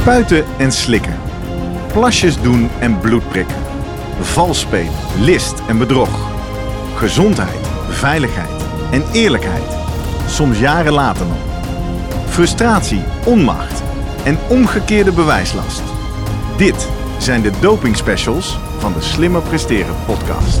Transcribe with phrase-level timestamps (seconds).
[0.00, 1.16] Spuiten en slikken.
[1.92, 3.56] Plasjes doen en bloed prikken.
[4.20, 6.30] Vals spelen, list en bedrog.
[6.96, 9.76] Gezondheid, veiligheid en eerlijkheid.
[10.26, 11.36] Soms jaren later nog.
[12.28, 13.82] Frustratie, onmacht
[14.24, 15.82] en omgekeerde bewijslast.
[16.56, 16.88] Dit
[17.18, 20.60] zijn de doping specials van de Slimmer Presteren podcast.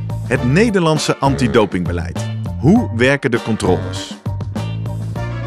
[0.31, 2.19] het Nederlandse antidopingbeleid.
[2.59, 4.17] Hoe werken de controles?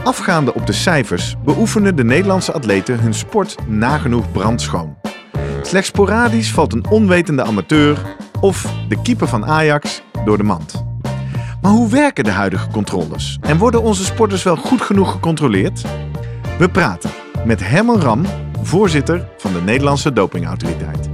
[0.03, 4.97] Afgaande op de cijfers beoefenen de Nederlandse atleten hun sport nagenoeg brandschoon.
[5.62, 7.98] Slechts sporadisch valt een onwetende amateur
[8.41, 10.84] of de keeper van Ajax door de mand.
[11.62, 13.39] Maar hoe werken de huidige controles?
[13.41, 15.84] En worden onze sporters wel goed genoeg gecontroleerd?
[16.58, 17.11] We praten
[17.45, 18.25] met Herman Ram,
[18.62, 21.14] voorzitter van de Nederlandse Dopingautoriteit.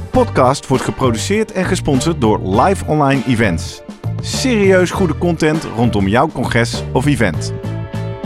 [0.11, 3.81] podcast wordt geproduceerd en gesponsord door Live Online Events.
[4.21, 7.53] Serieus goede content rondom jouw congres of event.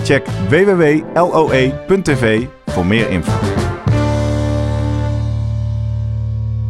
[0.03, 3.31] Check www.loe.tv voor meer info.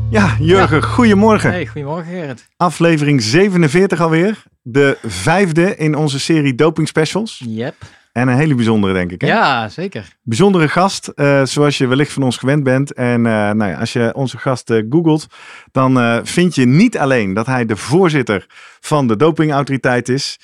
[0.09, 1.49] Ja, Jurgen, goedemorgen.
[1.49, 2.47] Hey, goedemorgen Gerrit.
[2.57, 4.43] Aflevering 47 alweer.
[4.61, 7.43] De vijfde in onze serie Doping Specials.
[7.45, 7.75] Yep.
[8.15, 9.21] En een hele bijzondere, denk ik.
[9.21, 9.27] Hè?
[9.27, 10.15] Ja, zeker.
[10.23, 12.93] Bijzondere gast, eh, zoals je wellicht van ons gewend bent.
[12.93, 15.27] En eh, nou ja, als je onze gast eh, googelt,
[15.71, 18.45] dan vind je niet alleen dat hij de voorzitter
[18.79, 20.39] van de dopingautoriteit is.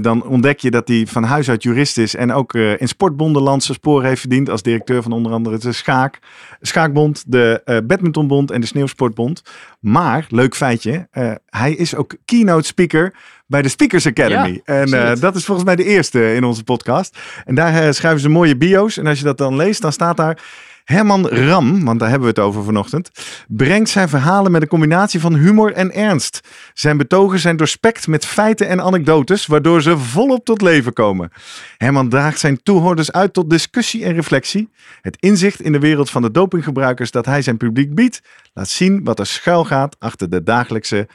[0.00, 3.72] Dan ontdek je dat hij van huis uit jurist is en ook in sportbonden landse
[3.72, 4.50] sporen heeft verdiend.
[4.50, 6.18] Als directeur van onder andere de Schaak,
[6.60, 9.42] Schaakbond, de Badmintonbond en de Sneeuwsportbond.
[9.80, 11.08] Maar, leuk feitje,
[11.46, 13.14] hij is ook keynote speaker
[13.46, 14.60] bij de Speakers Academy.
[14.64, 17.18] Ja, en eh, dat is volgens mij de eerste in onze podcast.
[17.44, 18.96] En daar eh, schrijven ze mooie bio's.
[18.96, 20.38] En als je dat dan leest, dan staat daar...
[20.86, 23.10] Herman Ram, want daar hebben we het over vanochtend,
[23.48, 26.40] brengt zijn verhalen met een combinatie van humor en ernst.
[26.74, 31.32] Zijn betogen zijn doorspekt met feiten en anekdotes, waardoor ze volop tot leven komen.
[31.76, 34.70] Herman draagt zijn toehoorders uit tot discussie en reflectie.
[35.00, 38.20] Het inzicht in de wereld van de dopinggebruikers dat hij zijn publiek biedt,
[38.52, 41.08] laat zien wat er schuil gaat achter de dagelijkse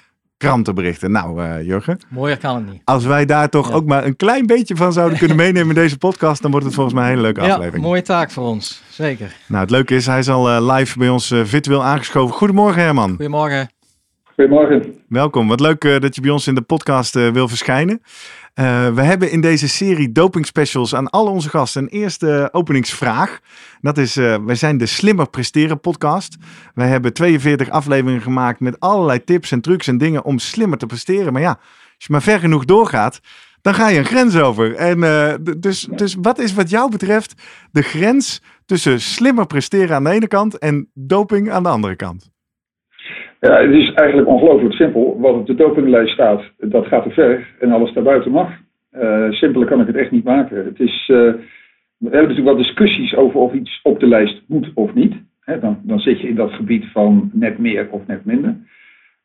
[0.47, 1.11] krantenberichten.
[1.11, 2.81] Nou, eh, Jurgen, Mooier kan het niet.
[2.85, 3.73] als wij daar toch Ja.
[3.75, 6.75] ook maar een klein beetje van zouden kunnen meenemen in deze podcast, dan wordt het
[6.75, 7.83] volgens mij een hele leuke Ja, aflevering.
[7.83, 8.83] mooie taak voor ons.
[8.89, 9.35] Zeker.
[9.47, 12.35] Nou, het leuke is, hij is al eh, live bij ons eh, virtueel aangeschoven.
[12.35, 13.09] Goedemorgen Herman.
[13.09, 13.69] Goedemorgen.
[14.35, 14.95] Goedemorgen.
[15.07, 15.47] Welkom.
[15.47, 18.01] Wat leuk eh, dat je bij ons in de podcast eh, wil verschijnen.
[18.53, 23.39] Eh, we hebben in deze serie doping specials aan al onze gasten een eerste openingsvraag.
[23.81, 26.37] Dat is, eh, wij zijn de Slimmer Presteren podcast.
[26.73, 30.85] Wij hebben 42 afleveringen gemaakt met allerlei tips en trucs en dingen om slimmer te
[30.85, 31.33] presteren.
[31.33, 31.59] Maar ja,
[31.95, 33.19] als je maar ver genoeg doorgaat,
[33.61, 34.75] dan ga je een grens over.
[34.75, 37.33] En eh, dus, dus wat is wat jou betreft
[37.71, 42.29] de grens tussen slimmer presteren aan de ene kant en doping aan de andere kant?
[43.47, 45.19] Ja, het is eigenlijk ongelooflijk simpel.
[45.19, 47.47] Wat op de dopinglijst staat, dat gaat te ver.
[47.59, 48.49] En alles daarbuiten mag.
[48.91, 50.65] Eh simpeler kan ik het echt niet maken.
[50.65, 51.17] Het is, eh,
[51.97, 55.15] we hebben natuurlijk wel discussies over of iets op de lijst moet of niet.
[55.61, 58.55] Dan, dan zit je in dat gebied van net meer of net minder.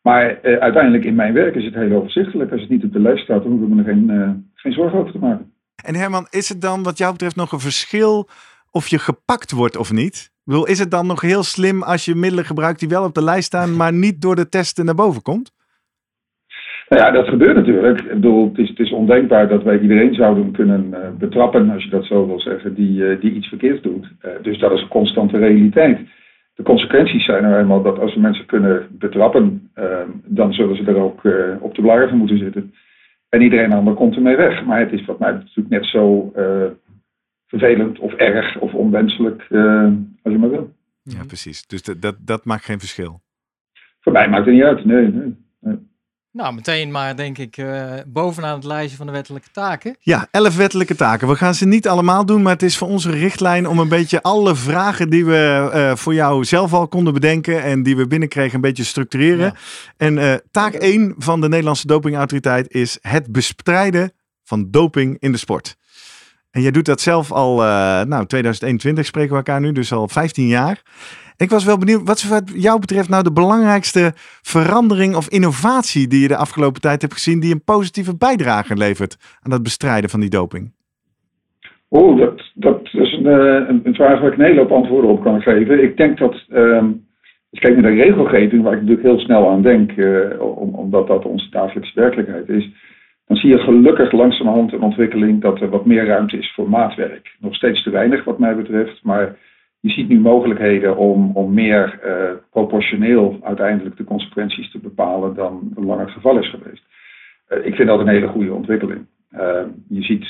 [0.03, 2.53] Maar eh, uiteindelijk in mijn werk is het heel overzichtelijk.
[2.53, 5.13] Als het niet op de lijst staat, dan hoeven we er geen, geen zorgen over
[5.13, 5.53] te maken.
[5.84, 8.28] En Herman, is het dan wat jou betreft nog een verschil
[8.71, 10.34] of je gepakt wordt of niet?
[10.47, 13.25] Bedoel, is het dan nog heel slim als je middelen gebruikt die wel op de
[13.25, 15.53] lijst staan, maar niet door de testen naar boven komt?
[16.89, 18.01] Nou ja, dat gebeurt natuurlijk.
[18.01, 21.84] Ik bedoel, het is, het is ondenkbaar dat wij iedereen zouden kunnen eh, betrappen, als
[21.84, 24.13] je dat zo wil zeggen, die, eh, die iets verkeerds doet.
[24.21, 25.98] Eh, dus dat is een constante realiteit.
[26.54, 30.84] De consequenties zijn er eenmaal dat als we mensen kunnen betrappen, eh, dan zullen ze
[30.84, 31.21] er ook
[31.60, 32.75] op de blaren moeten zitten.
[33.28, 34.65] En iedereen ander komt ermee weg.
[34.65, 36.33] Maar het is wat mij natuurlijk net zo
[37.47, 39.87] vervelend of erg of onwenselijk eh,
[40.27, 40.75] als je maar wil.
[41.03, 41.67] Ja, precies.
[41.67, 43.23] Dus dat, dat, dat maakt geen verschil.
[44.01, 44.84] Voor mij maakt het niet uit.
[44.84, 45.34] Nee, nee.
[46.33, 49.97] Nou, meteen maar denk ik uh, bovenaan het lijstje van de wettelijke taken.
[50.01, 51.28] Ja, elf wettelijke taken.
[51.28, 54.23] We gaan ze niet allemaal doen, maar het is voor onze richtlijn om een beetje
[54.23, 58.55] alle vragen die we uh, voor jou zelf al konden bedenken en die we binnenkregen
[58.55, 59.55] een beetje structureren.
[59.97, 64.13] En uh, taak 1 van de Nederlandse dopingautoriteit is het bestrijden
[64.43, 65.77] van doping in de sport.
[66.56, 67.56] En jij doet dat zelf al,
[68.12, 70.82] nou 2021 spreken we elkaar nu, dus al 15 jaar.
[71.36, 74.12] Ik was wel benieuwd, wat is jou betreft nou de belangrijkste
[74.42, 79.16] verandering of innovatie die je de afgelopen tijd hebt gezien, die een positieve bijdrage levert
[79.42, 80.72] aan het bestrijden van die doping?
[81.88, 85.10] Oh, dat, dat is een, eh, een, een vraag waar ik een hele hoop antwoorden
[85.10, 85.82] op kan geven.
[85.82, 86.86] Ik denk dat, um,
[87.50, 90.41] als je kijkt naar de regelgeving, waar ik natuurlijk heel snel aan denk, uh,
[90.76, 92.68] omdat dat onze dagelijkse werkelijkheid is,
[93.27, 97.37] dan zie je gelukkig langzamerhand een ontwikkeling dat er wat meer ruimte is voor maatwerk.
[97.39, 99.37] Nog steeds te weinig wat mij betreft, maar
[99.81, 105.73] je ziet nu mogelijkheden om, om meer uh, proportioneel uiteindelijk de consequenties te bepalen dan
[105.75, 106.83] lang het geval is geweest.
[107.49, 109.07] Uh, ik vind dat een hele goede ontwikkeling.
[109.33, 110.27] Uh, je ziet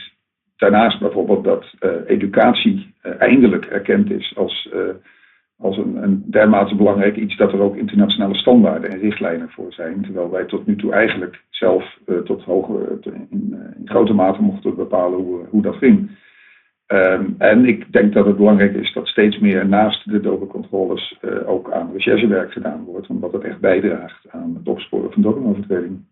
[0.57, 1.75] daarnaast bijvoorbeeld dat
[2.07, 4.69] educatie eindelijk erkend is als,
[5.59, 10.03] als een, een dermate belangrijk iets dat er ook internationale standaarden en richtlijnen voor zijn.
[10.03, 15.19] Terwijl wij tot nu toe eigenlijk zelf tot hoge, in, in, grote mate mochten bepalen
[15.19, 16.11] hoe, hoe dat ging.
[16.87, 21.49] Um, en ik denk dat het belangrijk is dat steeds meer naast de dopingcontroles uh,
[21.49, 26.09] ook aan recherchewerk gedaan wordt, omdat het echt bijdraagt aan het opsporen van dopingovertredingen.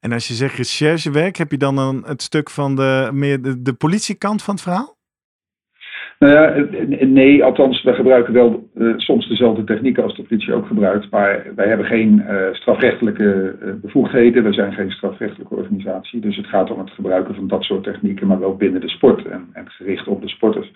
[0.00, 3.62] En als je zegt recherchewerk, heb je dan een, het stuk van de, meer de,
[3.62, 4.96] de politiekant van het verhaal?
[6.22, 6.66] Nou ja,
[7.06, 11.46] nee, althans, we gebruiken wel uh, soms dezelfde technieken als de politie ook gebruikt, maar
[11.56, 16.70] wij hebben geen uh, strafrechtelijke uh, bevoegdheden, we zijn geen strafrechtelijke organisatie, dus het gaat
[16.70, 20.08] om het gebruiken van dat soort technieken, maar wel binnen de sport en, en gericht
[20.08, 20.72] op de sporters.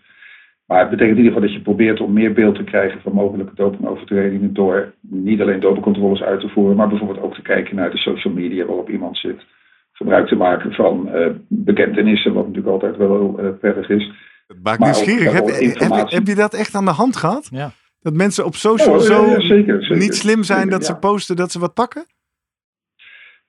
[0.66, 3.12] Maar het betekent in ieder geval dat je probeert om meer beeld te krijgen van
[3.12, 7.90] mogelijke dopingovertredingen door niet alleen dopingcontroles uit te voeren, maar bijvoorbeeld ook te kijken naar
[7.90, 9.46] de social media waarop iemand zit,
[9.92, 11.10] gebruik te maken van
[11.48, 14.34] bekentenissen, wat natuurlijk altijd wel prettig is.
[14.46, 15.32] Het maakt nieuwsgierig.
[15.32, 17.48] Heb, heb, heb, je dat echt aan de hand gehad?
[17.52, 17.70] Ja.
[18.00, 19.36] Dat mensen op social zo
[19.88, 22.06] niet slim zijn dat ze posten dat ze wat pakken?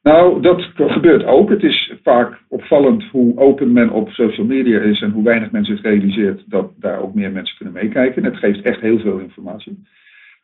[0.02, 1.50] Nou, dat gebeurt ook.
[1.50, 5.66] Het is vaak opvallend hoe open men op social media is en hoe weinig men
[5.66, 8.24] zich realiseert dat daar ook meer mensen kunnen meekijken.
[8.24, 9.84] Het geeft echt heel veel informatie.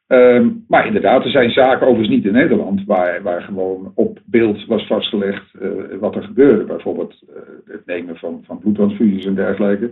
[0.08, 4.66] Um, maar inderdaad, er zijn zaken overigens niet in Nederland waar, waar gewoon op beeld
[4.66, 5.70] was vastgelegd uh,
[6.00, 6.64] wat er gebeurde.
[6.64, 7.36] Bijvoorbeeld uh,
[7.66, 9.92] het nemen van, van bloedtransfusies en dergelijke.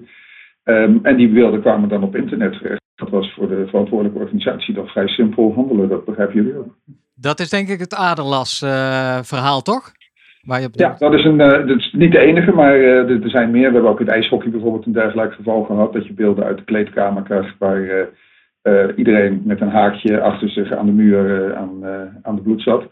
[0.63, 2.81] Um, en die beelden kwamen dan op internet terecht.
[2.95, 6.75] Dat was voor de verantwoordelijke organisatie dan vrij simpel handelen, dat begrijp jullie ook.
[7.15, 9.91] Dat is denk ik het Aderlas-verhaal, uh, toch?
[10.41, 13.09] Waar je op ja, dat is, een, uh, dat is niet de enige, maar uh,
[13.23, 13.67] er zijn meer.
[13.67, 15.93] We hebben ook in het ijshockey bijvoorbeeld een dergelijk geval gehad.
[15.93, 18.09] Dat je beelden uit de kleedkamer krijgt waar
[18.95, 21.85] iedereen met een haakje achter zich aan de muur aan,
[22.21, 22.83] aan de bloed zat.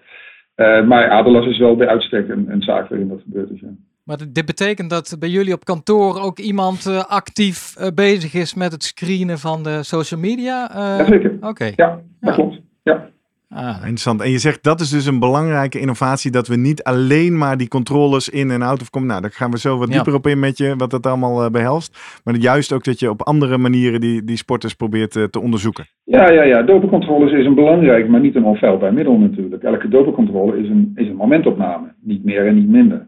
[0.85, 3.59] maar Aderlas is wel bij uitstek een, een zaak waarin dat gebeurd is.
[3.59, 3.67] Ja.
[4.09, 8.53] Maar dit betekent dat bij jullie op kantoor ook iemand uh, actief uh, bezig is
[8.53, 10.71] met het screenen van de social media?
[10.75, 11.37] Uh, Jazeker.
[11.41, 11.71] Oké.
[11.75, 12.31] Ja, dat ja.
[12.31, 12.61] klopt.
[12.83, 13.09] Ja.
[13.49, 13.75] Ah.
[13.75, 14.21] Interessant.
[14.21, 17.67] En je zegt dat is dus een belangrijke innovatie, dat we niet alleen maar die
[17.67, 19.07] controles in en out of komen.
[19.07, 20.17] Nou, daar gaan we zo wat dieper ja.
[20.17, 22.19] op in met je, wat dat allemaal behelst.
[22.23, 25.85] Maar juist ook dat je op andere manieren die, die sporters probeert uh, te onderzoeken.
[26.03, 26.61] Ja, ja, ja.
[26.61, 29.63] Dopingcontroles is een belangrijk, maar niet een onfeilbaar middel natuurlijk.
[29.63, 31.93] Elke dopingcontrole is een, is een momentopname.
[32.01, 33.07] Niet meer en niet minder.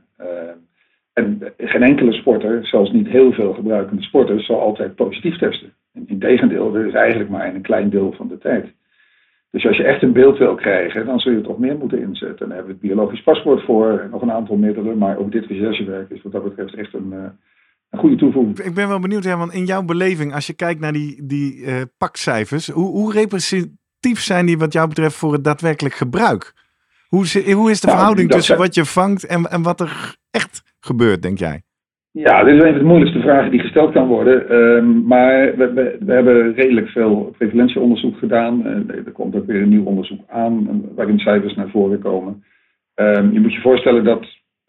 [1.14, 5.74] En geen enkele sporter, zelfs niet heel veel gebruikende sporters, zal altijd positief testen.
[6.06, 8.74] Integendeel, dat is eigenlijk maar in een klein deel van de tijd.
[9.52, 12.40] Dus als je echt een beeld wil krijgen, dan zul je toch meer moeten inzetten.
[12.40, 14.98] Dan hebben we het biologisch paspoort voor, en nog een aantal middelen.
[14.98, 17.24] Maar ook dit recherchewerk is wat dat betreft echt een, uh,
[17.90, 18.60] een goede toevoeging.
[18.60, 21.56] Ik ben wel benieuwd, ja, want in jouw beleving, als je kijkt naar die, die
[21.56, 26.54] uh, pakcijfers, hoe, hoe representatief zijn die wat jou betreft voor het daadwerkelijk gebruik?
[27.08, 30.71] Hoe, hoe is de nou, verhouding tussen wat je vangt en, en wat er echt
[30.86, 31.62] gebeurt, denk jij?
[32.12, 34.56] Ja, dit is een van de moeilijkste vragen die gesteld kan worden.
[34.56, 38.68] Um, maar we, we, hebben redelijk veel prevalentieonderzoek gedaan.
[38.68, 42.44] Uh, er komt ook weer een nieuw onderzoek aan waarin cijfers naar voren komen.
[42.96, 44.26] Um, je moet je voorstellen dat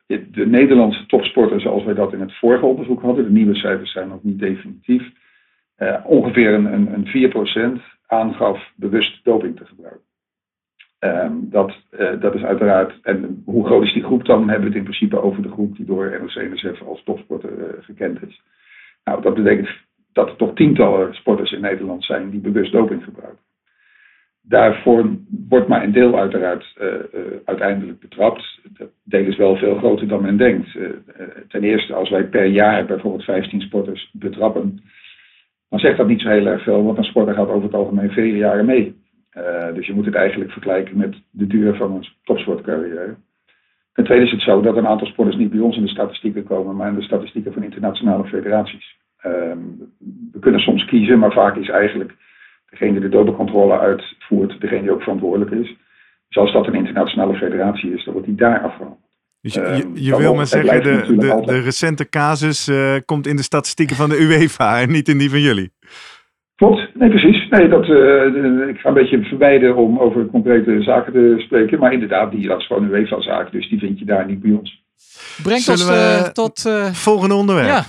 [0.06, 4.08] de Nederlandse topsporters, zoals wij dat in het vorige onderzoek hadden, de nieuwe cijfers zijn
[4.08, 5.02] nog niet definitief,
[5.78, 10.11] uh, ongeveer een, een, een 4% aangaf bewust doping te gebruiken.
[11.04, 14.48] Um, dat, uh, dat is uiteraard, en hoe groot is die groep dan?
[14.48, 18.22] Hebben we het in principe over de groep die door NOC-NSF als topsporter uh, gekend
[18.28, 18.42] is.
[19.04, 19.68] Nou, dat betekent
[20.12, 23.38] dat er toch tientallen sporters in Nederland zijn die bewust doping gebruiken.
[24.42, 25.16] Daarvoor
[25.48, 26.94] wordt maar een deel uiteraard uh,
[27.44, 28.60] uiteindelijk betrapt.
[28.78, 30.78] Dat deel is wel veel groter dan men denkt.
[31.48, 34.82] ten eerste, als wij per jaar bijvoorbeeld 15 sporters betrappen,
[35.68, 38.10] dan zegt dat niet zo heel erg veel, want een sporter gaat over het algemeen
[38.10, 39.01] vele jaren mee.
[39.38, 43.14] Uh, dus je moet het eigenlijk vergelijken met de duur van een topsportcarrière.
[43.92, 46.44] Ten tweede is het zo dat een aantal sporters niet bij ons in de statistieken
[46.44, 48.96] komen, maar in de statistieken van internationale federaties.
[49.18, 49.58] Ehm,
[50.32, 52.14] we kunnen soms kiezen, maar vaak is eigenlijk
[52.70, 55.76] degene die de dopingcontrole uitvoert, degene die ook verantwoordelijk is.
[56.28, 58.98] Dus als dat een internationale federatie is, dan wordt die daar afgehaald.
[59.40, 63.26] Dus je, je, je ehm, wil maar zeggen, de, de, de, recente casus uh, komt
[63.26, 65.72] in de statistieken van de UEFA en niet in die van jullie.
[66.56, 67.48] Klopt, nee precies.
[67.48, 71.78] Nee, dat, uh, ik ga een beetje verwijden om over concrete zaken te spreken.
[71.78, 74.52] Maar inderdaad, die, dat is gewoon een UEFA-zaak, dus die vind je daar niet bij
[74.52, 74.82] ons.
[75.42, 76.70] Brengt ons uh, tot...
[76.92, 77.68] volgende onderwerp.
[77.68, 77.84] Ja.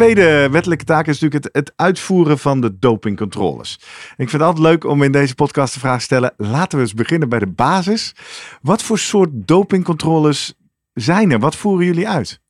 [0.00, 3.78] tweede wettelijke taak is natuurlijk het, het, uitvoeren van de dopingcontroles.
[4.16, 6.84] Ik vind het altijd leuk om in deze podcast de vraag te stellen: laten we
[6.84, 8.14] eens beginnen bij de basis.
[8.62, 10.54] Wat voor soort dopingcontroles
[10.92, 11.38] zijn er?
[11.38, 12.40] Wat voeren jullie uit?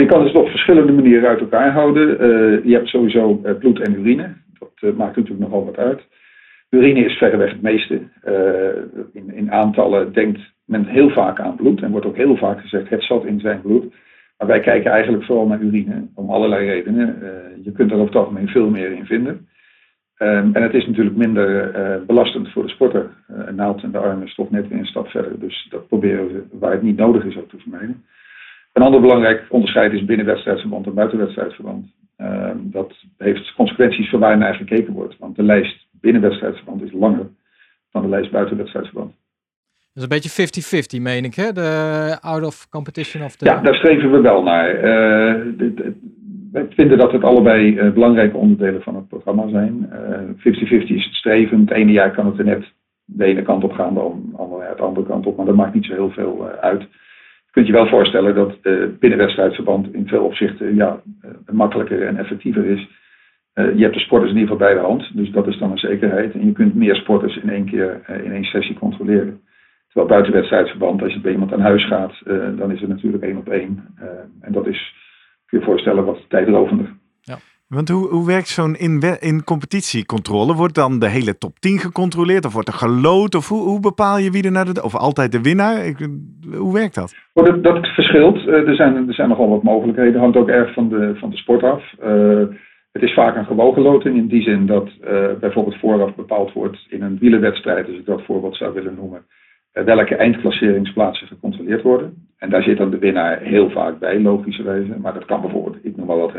[0.00, 2.10] Je kan het op verschillende manieren uit elkaar houden.
[2.10, 4.34] Uh, je hebt sowieso uh, bloed en urine.
[4.58, 6.02] Dat uh, maakt natuurlijk nogal wat uit.
[6.70, 8.00] Urine is verreweg het meeste.
[9.12, 11.82] in, in aantallen denkt men heel vaak aan bloed.
[11.82, 13.94] En wordt ook heel vaak gezegd: het zat in zijn bloed.
[14.38, 17.22] Maar wij kijken eigenlijk vooral naar urine, om allerlei redenen.
[17.62, 19.48] Je kunt er over het algemeen veel meer in vinden.
[20.18, 21.72] Um, en het is natuurlijk minder
[22.06, 23.10] belastend voor de sporter.
[23.28, 25.40] Een naald in de arm is toch net weer een stap verder.
[25.40, 28.04] Dus dat proberen we, waar het niet nodig is, ook te vermijden.
[28.74, 31.86] Een ander belangrijk onderscheid is binnenwedstrijdsverband en buitenwedstrijdsverband.
[32.18, 35.16] Um, dat heeft consequenties voor waar naar gekeken wordt.
[35.18, 37.26] Want de lijst binnenwedstrijdsverband is langer
[37.90, 39.12] dan de lijst buitenwedstrijdsverband.
[39.92, 41.52] Dat is een beetje 50-50, meen ik, hè?
[41.52, 43.44] De out of competition of de...
[43.44, 44.74] Ja, daar streven we wel naar.
[44.76, 45.44] Uh,
[46.52, 49.90] wij vinden dat het allebei uh, belangrijke onderdelen van het programma zijn.
[50.38, 51.60] 50-50 uh, is het streven.
[51.60, 52.64] Het ene jaar kan het er net
[53.04, 54.34] de ene kant op gaan, dan
[54.76, 55.36] de andere kant op.
[55.36, 56.86] Maar dat maakt niet zo heel veel uit.
[57.54, 61.02] Kunt je wel voorstellen dat uh, binnenwedstrijdverband in veel opzichten ja,
[61.52, 62.88] makkelijker en effectiever is.
[63.54, 65.78] je hebt de sporters in ieder geval bij de hand, dus dat is dan een
[65.78, 66.34] zekerheid.
[66.34, 69.40] En je kunt meer sporters in één keer in één sessie controleren.
[69.86, 72.14] Terwijl buitenwedstrijdverband, als je bij iemand aan huis gaat,
[72.56, 73.84] dan is het natuurlijk één op één.
[74.40, 74.94] En dat is,
[75.46, 76.92] kun je voorstellen, wat tijdrovender.
[77.20, 77.36] Ja.
[77.68, 80.54] Want hoe, hoe werkt zo'n in, in competitiecontrole?
[80.54, 82.44] Wordt dan de hele top 10 gecontroleerd?
[82.44, 83.34] Of wordt er geloot?
[83.34, 84.82] Of hoe, hoe bepaal je wie er naar de...
[84.82, 85.92] Of altijd de winnaar?
[86.56, 87.14] Hoe werkt dat?
[87.32, 88.36] Oh, dat, verschilt.
[88.36, 90.20] Uh, er, zijn, er zijn nogal wat mogelijkheden.
[90.20, 91.82] Hangt ook erg van de, van de sport af.
[92.92, 94.90] het is vaak een gewogen loting in die zin dat
[95.40, 99.24] bijvoorbeeld vooraf bepaald wordt in een wielenwedstrijd, als ik dat voorbeeld zou willen noemen
[99.74, 102.28] eh, welke eindklasseringsplaatsen gecontroleerd worden.
[102.38, 104.98] En daar zit dan de winnaar heel vaak bij, logischerwijze.
[104.98, 106.32] Maar dat kan bijvoorbeeld, ik noem maar wat,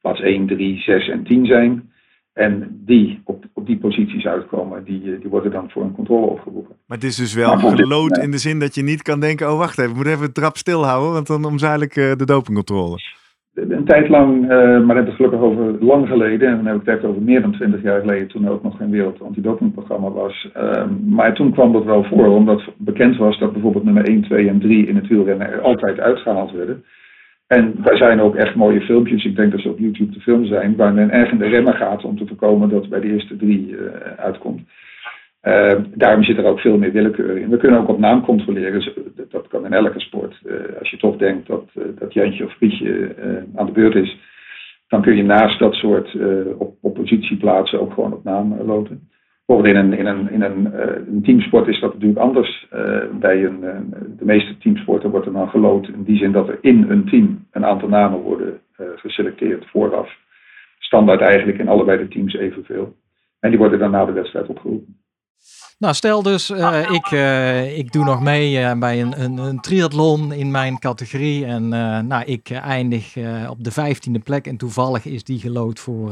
[0.00, 1.92] plaats 1, 3, 6 en 10 zijn.
[2.32, 6.26] En die op, op die posities uitkomen, die, eh, die worden dan voor een controle
[6.26, 6.76] opgeroepen.
[6.86, 9.58] Maar het is dus wel gelood in de zin dat je niet kan denken, oh
[9.58, 12.98] wacht even, we moeten even de trap stilhouden, want dan omzeil ik uh, de dopingcontrole
[13.60, 16.86] een tijd lang, uh, maar dat is gelukkig over lang geleden, en dan heb ik
[16.86, 20.10] het echt over meer dan twintig jaar geleden, toen er ook nog geen wereld antidopingprogramma
[20.10, 20.50] was.
[20.56, 24.48] Uh, maar toen kwam dat wel voor, omdat bekend was dat bijvoorbeeld nummer 1, 2
[24.48, 26.84] en 3 in het wielrennen er altijd uitgehaald werden.
[27.48, 30.48] En daar zijn ook echt mooie filmpjes, ik denk dat ze op YouTube te filmen
[30.48, 33.36] zijn, waar men erg in de remmen gaat om te voorkomen dat bij de eerste
[33.36, 33.78] drie uh,
[34.16, 34.60] uitkomt.
[35.42, 37.48] Uh, daarom zit er ook veel meer willekeur in.
[37.48, 38.92] We kunnen ook op naam controleren.
[39.28, 40.40] Dat kan in elke sport.
[40.46, 43.14] Uh, als je toch denkt dat, uh, dat Jantje of Pietje
[43.54, 44.18] aan de beurt is,
[44.88, 46.16] dan kun je naast dat soort
[46.58, 49.08] op, op positie plaatsen ook gewoon op naam loten.
[49.48, 52.66] Bijvoorbeeld in een, in een, in een, een teamsport is dat natuurlijk anders.
[53.20, 53.60] bij een,
[54.18, 57.46] de meeste teamsporten wordt er dan geloot in die zin dat er in een team
[57.50, 58.60] een aantal namen worden
[58.96, 60.16] geselecteerd vooraf.
[60.78, 62.96] Standaard eigenlijk in allebei de teams evenveel.
[63.40, 64.96] En die worden dan na de wedstrijd opgeroepen.
[65.78, 66.50] Nou, stel dus,
[66.90, 67.10] ik,
[67.76, 71.44] ik doe nog mee bij een, een, een, triathlon in mijn categorie.
[71.44, 71.68] En
[72.06, 73.16] nou, ik eindig
[73.48, 74.46] op de vijftiende plek.
[74.46, 76.10] En toevallig is die gelood voor,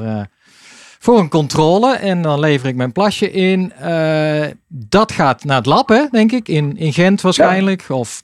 [1.07, 1.97] voor een controle.
[1.97, 3.73] En dan lever ik mijn plasje in.
[4.69, 6.49] dat gaat naar het lab, hè, denk ik.
[6.49, 7.85] In, in Gent waarschijnlijk.
[7.89, 7.95] Ja.
[7.95, 8.23] Of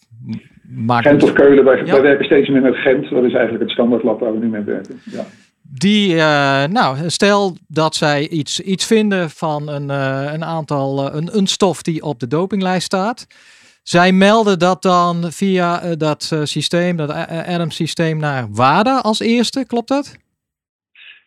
[0.87, 1.65] Gent of Keulen.
[1.65, 1.93] Wij, ja.
[1.93, 3.11] wij werken steeds meer met Gent.
[3.11, 5.01] Dat is eigenlijk het standaardlab waar we nu mee werken.
[5.05, 5.25] Ja.
[5.63, 11.37] Die, uh, nou, stel dat zij iets, iets vinden van een, uh, een aantal, een,
[11.37, 13.27] een stof die op de dopinglijst staat.
[13.83, 17.11] Zij melden dat dan via dat systeem, dat
[17.47, 20.17] Adams systeem naar WADA als eerste, klopt dat?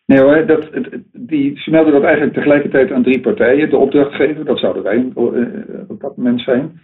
[0.06, 0.70] Nee hoor, dat,
[1.14, 3.70] die, ze melden dat eigenlijk tegelijkertijd aan drie partijen.
[3.70, 5.12] De opdrachtgever, dat zouden wij
[5.88, 6.82] op dat moment zijn.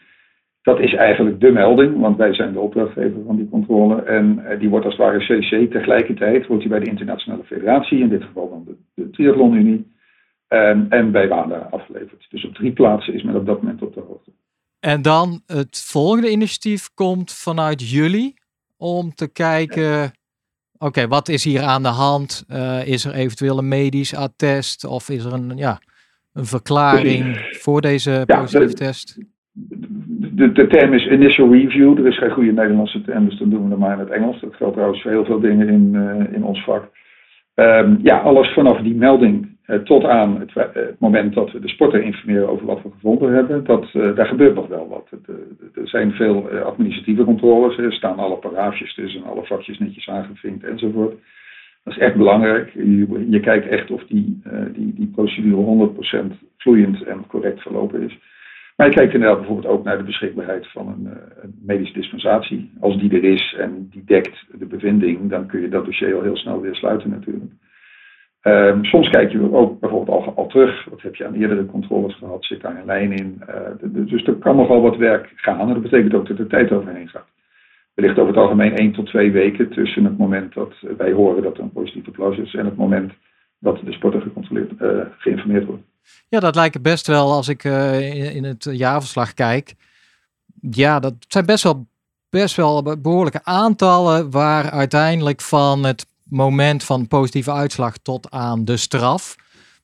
[0.61, 4.01] Dat is eigenlijk de melding, want wij zijn de opdrachtgever van die controle.
[4.01, 7.99] En eh, die wordt als het ware CC tegelijkertijd, wordt die bij de internationale federatie,
[7.99, 9.91] in dit geval dan de, de Triathlonunie,
[10.47, 12.27] en, en bij WADA afgeleverd.
[12.29, 14.31] Dus op drie plaatsen is men op dat moment op de hoogte.
[14.79, 18.33] En dan het volgende initiatief komt vanuit jullie
[18.77, 20.11] om te kijken,
[20.81, 22.45] oké, wat is hier aan de hand?
[22.51, 25.79] Uh, is er eventueel een medisch attest of is er een, ja,
[26.33, 29.17] een verklaring voor deze positieve test?
[29.53, 31.97] De, de, term is initial review.
[31.97, 34.41] Er is geen goede Nederlandse term, dus dan doen we het maar in het Engels.
[34.41, 36.89] Dat geldt trouwens voor heel veel dingen in, uh, in ons vak.
[37.55, 41.67] Um, ja, alles vanaf die melding tot aan het, uh, het, moment dat we de
[41.67, 45.07] sporter informeren over wat we gevonden hebben, dat, daar gebeurt nog wel wat.
[45.75, 51.15] er zijn veel administratieve controles, er staan alle paraafjes tussen, alle vakjes netjes aangevinkt enzovoort.
[51.83, 52.71] Dat is echt belangrijk.
[53.29, 54.41] Je, kijkt echt of die,
[54.73, 55.91] die, die procedure
[56.31, 58.17] 100% vloeiend en correct verlopen is.
[58.81, 61.05] Maar je kijkt inderdaad bijvoorbeeld ook naar de beschikbaarheid van een,
[61.41, 62.71] een, medische dispensatie.
[62.79, 66.21] Als die er is en die dekt de bevinding, dan kun je dat dossier al
[66.21, 67.51] heel snel weer sluiten natuurlijk.
[68.43, 70.85] Um, soms kijk je ook bijvoorbeeld al, al, terug.
[70.89, 72.45] Wat heb je aan eerdere controles gehad?
[72.45, 73.41] Zit daar een lijn in?
[73.79, 75.59] De, dus er kan nogal wat werk gaan.
[75.59, 77.27] En dat betekent ook dat er tijd overheen gaat.
[77.93, 81.43] Er ligt over het algemeen 1 tot 2 weken tussen het moment dat wij horen
[81.43, 83.13] dat er een positieve clause is en het moment
[83.59, 85.83] dat de sporter gecontroleerd, uh, geïnformeerd wordt.
[86.29, 89.73] Ja, dat lijkt best wel als ik uh, in, in, het jaarverslag kijk.
[90.61, 91.87] Ja, dat zijn best wel,
[92.29, 98.77] best wel behoorlijke aantallen waar uiteindelijk van het moment van positieve uitslag tot aan de
[98.77, 99.35] straf.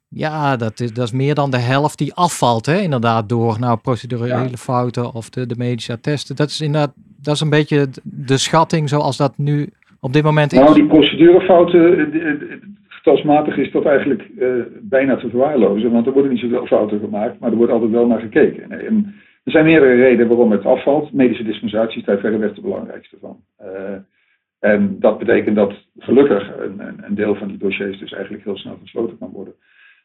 [0.09, 2.79] Ja, dat is, dat is meer dan de helft die afvalt, hè?
[2.79, 4.57] inderdaad, door nou, procedurele ja.
[4.57, 6.35] fouten of de, de medische attesten.
[6.35, 10.51] Dat is inderdaad dat is een beetje de schatting zoals dat nu op dit moment
[10.53, 10.59] is.
[10.59, 12.11] Nou, die procedurefouten,
[12.87, 14.49] getalsmatig is dat eigenlijk uh,
[14.81, 18.07] bijna te verwaarlozen, want er worden niet zoveel fouten gemaakt, maar er wordt altijd wel
[18.07, 18.71] naar gekeken.
[18.71, 21.13] En er zijn meerdere redenen waarom het afvalt.
[21.13, 23.37] Medische dispensatie is daar verreweg de belangrijkste van.
[23.61, 23.67] Uh,
[24.59, 28.77] en dat betekent dat gelukkig een, een, deel van die dossiers dus eigenlijk heel snel
[28.81, 29.53] gesloten kan worden.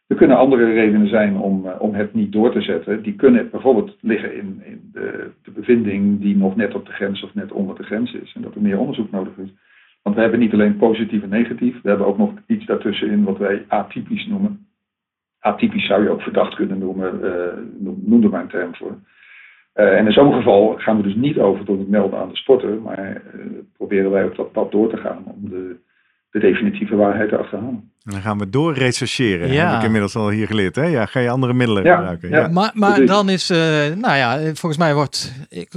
[0.07, 3.03] Er kunnen andere redenen zijn om, uh, om het niet door te zetten.
[3.03, 7.23] Die kunnen bijvoorbeeld liggen in, in de, de bevinding die nog net op de grens
[7.23, 8.33] of net onder de grens is.
[8.35, 9.53] En dat er meer onderzoek nodig is.
[10.03, 13.39] Want we hebben niet alleen positief en negatief, we hebben ook nog iets daartussenin wat
[13.39, 14.67] wij atypisch noemen.
[15.39, 18.99] Atypisch zou je ook verdacht kunnen noemen, uh, noem er maar een term voor.
[19.75, 22.37] Uh, en in zo'n geval gaan we dus niet over tot het melden aan de
[22.37, 23.43] sporter, maar uh,
[23.77, 25.77] proberen wij op dat pad door te gaan om de,
[26.31, 27.91] de definitieve waarheid te achterhalen.
[28.05, 29.69] En dan gaan we door rechercheren, ja.
[29.69, 30.77] heb ik inmiddels al hier geleerd.
[30.77, 30.85] Hè?
[30.85, 32.29] Ja, ga je andere middelen ja, gebruiken.
[32.29, 32.39] Ja.
[32.39, 32.49] ja.
[32.49, 33.49] Maar, maar dan is,
[33.97, 35.69] nou ja, volgens mij wordt, ik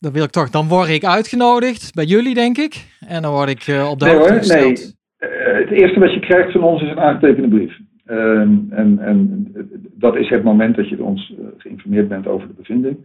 [0.00, 2.86] dan wil ik toch, dan word ik uitgenodigd bij jullie, denk ik.
[3.08, 4.96] En dan word ik uh, op de nee, hoogte hoor, gesteld.
[5.18, 5.30] Nee.
[5.30, 7.78] Uh, het eerste wat je krijgt van ons is een aangetekende brief.
[8.10, 8.40] Uh,
[8.70, 9.46] en, en
[9.94, 12.96] dat is het moment dat je ons uh, geïnformeerd bent over de bevinding.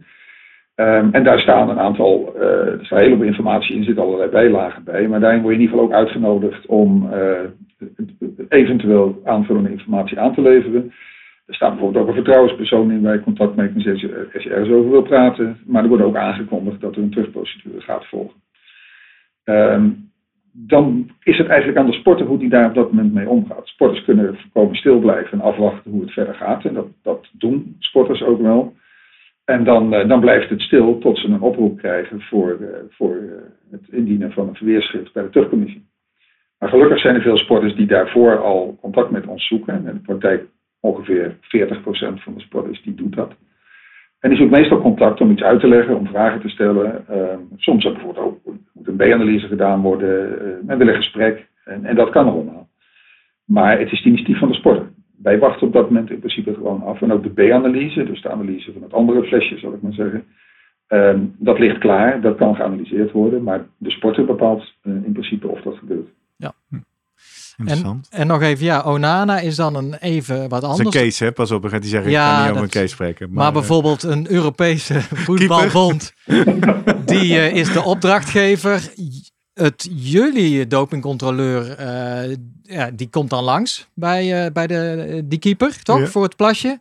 [0.76, 4.30] Um, en daar staan een aantal, uh, er staat heel veel informatie in, zitten allerlei
[4.30, 5.08] bijlagen bij.
[5.08, 7.10] Maar daarin word je in ieder geval ook uitgenodigd om
[8.48, 10.92] eventueel aanvullende informatie aan te leveren.
[11.46, 14.50] Er staat bijvoorbeeld ook een vertrouwenspersoon in waar je contact mee kunt zetten als je
[14.50, 15.56] ergens over wil praten.
[15.66, 18.40] Maar er wordt ook aangekondigd dat er een terugprocedure gaat volgen.
[19.44, 20.12] Um,
[20.56, 23.66] dan is het eigenlijk aan de sporter hoe die daar op dat moment mee omgaat.
[23.66, 26.64] Sporters kunnen voorkomen stil blijven en afwachten hoe het verder gaat.
[26.64, 28.74] En dat, dat doen sporters ook wel.
[29.44, 33.16] En dan, uh, dan blijft het stil tot ze een oproep krijgen voor, uh, voor
[33.16, 33.32] uh,
[33.70, 35.86] het indienen van een verweerschrift bij de terugcommissie.
[36.58, 39.74] Maar gelukkig zijn er veel sporters die daarvoor al contact met ons zoeken.
[39.74, 40.46] En in de praktijk
[40.80, 41.38] ongeveer 40%
[42.22, 43.32] van de sporters die doet dat.
[44.24, 47.04] En die zoekt meestal contact om iets uit te leggen, om vragen te stellen.
[47.10, 47.16] Uh,
[47.56, 50.28] soms zou bijvoorbeeld ook moet een B-analyse gedaan worden.
[50.42, 51.48] Uh, men wil een gesprek.
[51.64, 52.68] En, en dat kan allemaal.
[53.44, 54.90] Maar het is het initiatief van de sporter.
[55.22, 57.02] Wij wachten op dat moment in principe gewoon af.
[57.02, 60.24] En ook de B-analyse, dus de analyse van het andere flesje, zal ik maar zeggen.
[60.88, 63.42] Uh, dat ligt klaar, dat kan geanalyseerd worden.
[63.42, 66.08] Maar de sporter bepaalt uh, in principe of dat gebeurt.
[66.36, 66.52] Ja.
[67.56, 70.82] En, en, nog even, ja, Onana is dan een even wat anders.
[70.82, 71.32] Dat is een case, hè?
[71.32, 73.32] Pas op, dan gaat hij zeggen, ja, ik kan niet over een case spreken.
[73.32, 76.12] Maar, maar bijvoorbeeld een Europese voetbalbond,
[77.04, 78.92] die uh, is de opdrachtgever.
[79.54, 85.82] Het jullie dopingcontroleur, uh, ja, die komt dan langs bij, uh, bij de, die keeper,
[85.82, 85.98] toch?
[85.98, 86.06] Ja.
[86.06, 86.78] Voor het plasje.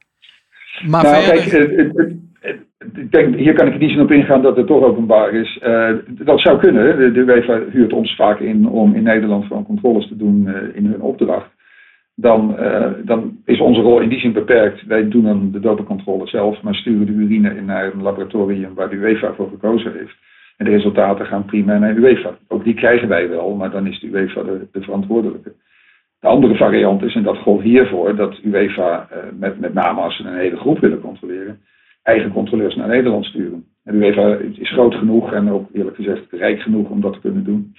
[0.87, 1.49] Maar nou, verder...
[1.49, 2.13] kijk,
[2.93, 5.59] ik denk, hier kan ik niet zo op ingaan dat het toch openbaar is.
[5.63, 6.97] Uh, dat zou kunnen.
[6.97, 10.55] De, de UEFA huurt ons vaak in om in Nederland gewoon controles te doen uh,
[10.73, 11.51] in hun opdracht.
[12.15, 14.85] Dan, uh, dan, is onze rol in die zin beperkt.
[14.85, 18.89] Wij doen dan de dopencontrole zelf, maar sturen de urine in naar een laboratorium waar
[18.89, 20.15] de UEFA voor gekozen heeft.
[20.57, 22.37] En de resultaten gaan prima naar UEFA.
[22.47, 25.53] Ook die krijgen wij wel, maar dan is de UEFA de, de verantwoordelijke.
[26.19, 29.07] De andere variant is, en dat gold hiervoor, dat UEFA
[29.39, 31.59] met, met name als ze een hele groep willen controleren
[32.03, 33.65] eigen controleurs naar Nederland sturen.
[33.83, 37.19] En de UEFA is groot genoeg en ook eerlijk gezegd rijk genoeg om dat te
[37.19, 37.75] kunnen doen.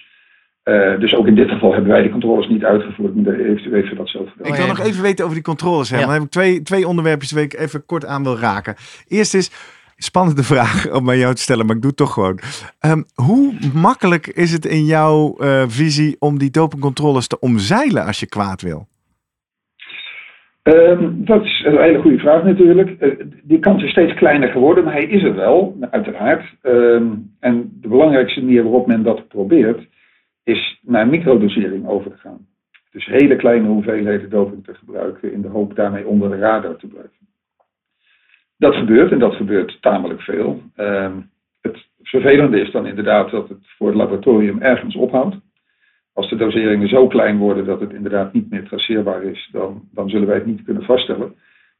[0.64, 4.08] Uh, dus ook in dit geval hebben wij de controles niet uitgevoerd, maar heeft dat
[4.08, 4.52] zelf gedaan.
[4.52, 5.90] Ik wil nog even weten over die controles.
[5.90, 5.96] Hè?
[5.96, 6.02] Ja.
[6.04, 8.74] Dan heb ik twee, twee onderwerpjes die ik even kort aan wil raken.
[9.08, 9.50] Eerst is,
[9.96, 12.38] spannende vraag om aan jou te stellen, maar ik doe het toch gewoon.
[12.80, 18.20] Um, hoe makkelijk is het in jouw uh, visie om die dopingcontroles te omzeilen als
[18.20, 18.86] je kwaad wil?
[20.64, 23.02] Ehm, dat is een hele goede vraag natuurlijk.
[23.02, 26.54] Uh, die kans is steeds kleiner geworden, maar hij is er wel, uiteraard.
[26.62, 29.86] Ehm, en de belangrijkste manier waarop men dat probeert,
[30.44, 32.46] is naar microdosering over te gaan.
[32.90, 36.86] Dus hele kleine hoeveelheden doping te gebruiken in de hoop daarmee onder de radar te
[36.86, 37.28] blijven.
[38.56, 40.62] Dat gebeurt en dat gebeurt tamelijk veel.
[40.74, 41.20] Ehm,
[41.60, 45.36] het vervelende is dan inderdaad dat het voor het laboratorium ergens ophoudt.
[46.14, 50.08] Als de doseringen zo klein worden dat het inderdaad niet meer traceerbaar is, dan, dan
[50.08, 51.34] zullen wij het niet kunnen vaststellen.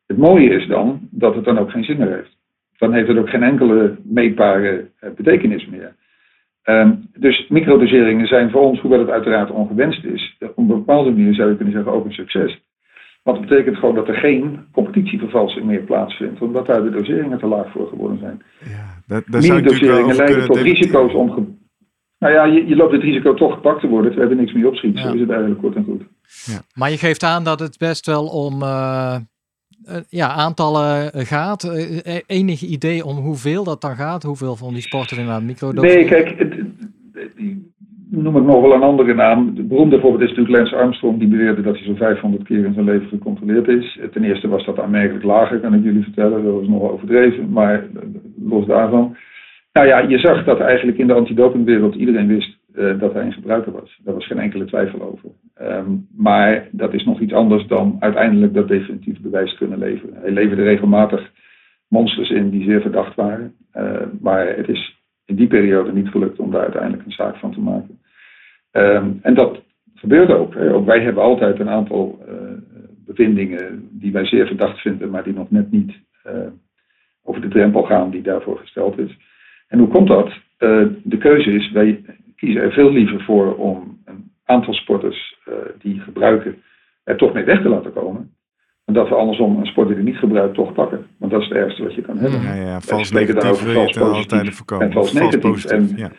[0.06, 2.36] Het mooie is dan dat het dan ook geen zin meer heeft.
[2.78, 5.94] Dan heeft het ook geen enkele meetbare eh, betekenis meer.
[6.64, 11.34] Um, dus microdoseringen zijn voor ons, hoewel het uiteraard ongewenst is, op een bepaalde manier
[11.34, 12.62] zou je kunnen zeggen ook een succes.
[13.22, 17.46] Want dat betekent gewoon dat er geen competitievervalsing meer plaatsvindt, omdat daar de doseringen te
[17.46, 18.42] laag voor geworden zijn.
[18.58, 21.58] Ja, dat, dat zou doseringen leiden tot risico's om.
[22.24, 24.66] Nou ja, je, je, loopt het risico toch gepakt te worden, terwijl er niks meer
[24.66, 24.98] opschiet.
[24.98, 25.02] Ja.
[25.02, 26.02] Zo is het eigenlijk kort en goed.
[26.44, 26.60] Ja.
[26.74, 29.16] Maar je geeft aan dat het best wel om uh,
[30.08, 31.64] ja, aantallen gaat.
[31.64, 34.22] Uh, enig idee om hoeveel dat dan gaat?
[34.22, 35.96] Hoeveel van die sporten inderdaad microdoseren?
[35.96, 36.54] Nee, kijk, het,
[38.10, 39.54] noem ik nog wel een andere naam.
[39.54, 42.74] De beroemde voorbeeld is natuurlijk Lance Armstrong, die beweerde dat hij zo'n 500 keer in
[42.74, 44.00] zijn leven gecontroleerd is.
[44.12, 46.44] Ten eerste was dat aanmerkelijk lager, kan ik jullie vertellen.
[46.44, 47.84] Dat was nog overdreven, maar
[48.44, 49.16] los daarvan.
[49.74, 53.32] Nou ja, je zag dat eigenlijk in de antidopingwereld iedereen wist uh, dat hij een
[53.32, 54.00] gebruiker was.
[54.04, 55.30] Daar was geen enkele twijfel over.
[55.62, 60.14] Um, maar dat is nog iets anders dan uiteindelijk dat definitief bewijs kunnen leveren.
[60.20, 61.30] Hij leverde regelmatig
[61.88, 63.54] monsters in die zeer verdacht waren.
[63.76, 67.52] Uh, maar het is in die periode niet gelukt om daar uiteindelijk een zaak van
[67.52, 67.98] te maken.
[68.72, 69.62] Um, en dat
[69.94, 70.54] gebeurt ook.
[70.54, 70.74] Hè.
[70.74, 72.34] Ook wij hebben altijd een aantal uh,
[73.06, 75.92] bevindingen die wij zeer verdacht vinden, maar die nog net niet
[77.24, 79.16] over de drempel gaan die daarvoor gesteld is.
[79.68, 80.26] En hoe komt dat?
[80.26, 82.04] Uh, de keuze is, wij
[82.36, 85.38] kiezen er veel liever voor om een aantal sporters
[85.78, 86.62] die gebruiken
[87.04, 88.34] er toch mee weg te laten komen.
[88.84, 91.06] En dat we andersom een sporter die niet gebruikt toch pakken.
[91.18, 92.42] Want dat is het ergste wat je kan hebben.
[92.42, 94.86] Ja, ja, vals negatief wil je altijd voorkomen.
[94.86, 95.64] En vals negatief.
[95.64, 96.10] en, ja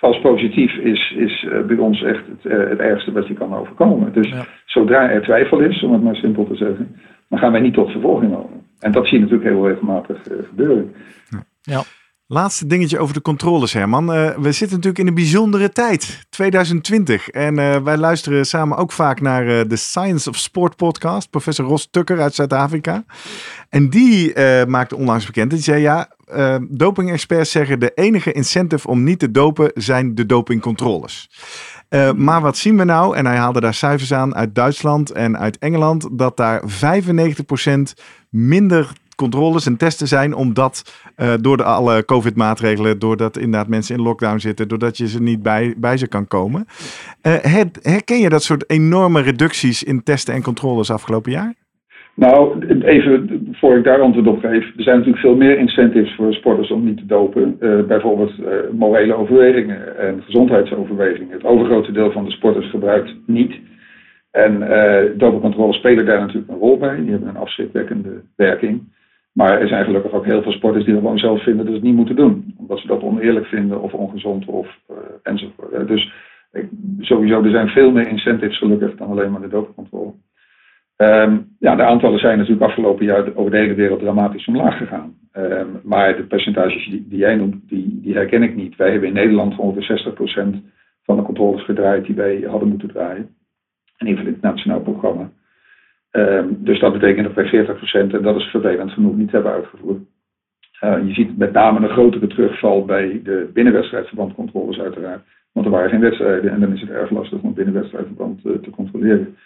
[0.00, 3.54] vals positief is, is uh, bij ons echt het, uh, het ergste wat je kan
[3.54, 4.12] overkomen.
[4.12, 4.34] Dus
[4.64, 6.96] zodra er twijfel is, om het maar simpel te zeggen,
[7.28, 8.56] dan gaan wij niet tot vervolging over.
[8.78, 10.94] En dat zie je natuurlijk heel regelmatig uh, gebeuren.
[11.60, 11.82] Ja.
[12.32, 14.06] Laatste dingetje over de controles, Herman.
[14.42, 17.28] we zitten natuurlijk in een bijzondere tijd, 2020.
[17.28, 21.30] En wij luisteren samen ook vaak naar de Science of Sport podcast.
[21.30, 23.04] Professor Ros Tucker uit Zuid-Afrika.
[23.68, 24.32] En die
[24.66, 25.50] maakte onlangs bekend.
[25.50, 26.08] Die zei, ja,
[26.68, 31.30] doping-experts zeggen de enige incentive om niet te dopen zijn de dopingcontroles.
[32.16, 33.16] Maar wat zien we nou?
[33.16, 36.66] En hij haalde daar cijfers aan uit Duitsland en uit Engeland, dat daar 95%
[38.28, 38.92] minder
[39.24, 40.74] controles en testen zijn, omdat
[41.16, 45.42] uh, door de alle COVID-maatregelen, doordat inderdaad mensen in lockdown zitten, doordat je ze niet
[45.42, 46.64] bij, bij ze kan komen.
[47.26, 47.32] Uh,
[47.82, 51.54] herken je dat soort enorme reducties in testen en controles afgelopen jaar?
[52.14, 54.64] Nou, even voor ik daar antwoord op geef.
[54.76, 57.56] Er zijn natuurlijk veel meer incentives voor sporters om niet te dopen.
[57.60, 61.32] Uh, bijvoorbeeld uh, morele overwegingen en gezondheidsoverwegingen.
[61.32, 63.52] Het overgrote deel van de sporters gebruikt niet.
[64.30, 66.96] En uh, dopingcontrole spelen daar natuurlijk een rol bij.
[66.96, 68.82] Die hebben een afschrikwekkende werking.
[69.32, 71.88] Maar er zijn gelukkig ook heel veel sporters die gewoon zelf vinden dat ze het
[71.88, 72.54] niet moeten doen.
[72.58, 74.78] Omdat ze dat oneerlijk vinden of ongezond of
[75.22, 75.88] enzovoort.
[75.88, 76.12] Dus
[77.00, 80.12] sowieso, er zijn veel meer incentives gelukkig dan alleen maar de dopingcontrole.
[80.96, 85.14] Um, ja, de aantallen zijn natuurlijk afgelopen jaar over de hele wereld dramatisch omlaag gegaan.
[85.32, 88.76] Um, maar de percentages die, jij noemt, die, die herken ik niet.
[88.76, 90.14] Wij hebben in Nederland ongeveer
[90.54, 90.56] 60%
[91.02, 93.34] van de controles gedraaid die wij hadden moeten draaien.
[93.96, 95.30] Geval in het nationaal programma.
[96.12, 100.02] Um, dus dat betekent dat wij 40%, en dat is vervelend genoeg, niet hebben uitgevoerd.
[100.84, 105.22] Uh, je ziet met name een grotere terugval bij de binnenwedstrijdverbandcontroles uiteraard.
[105.52, 108.70] Want er waren geen wedstrijden en dan is het erg lastig om binnenwedstrijdverband uh, te
[108.70, 109.36] controleren.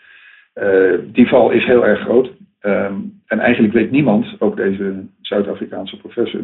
[0.55, 2.31] Uh, die val is heel erg groot.
[2.61, 6.41] Um, en eigenlijk weet niemand, ook deze Zuid-Afrikaanse professor,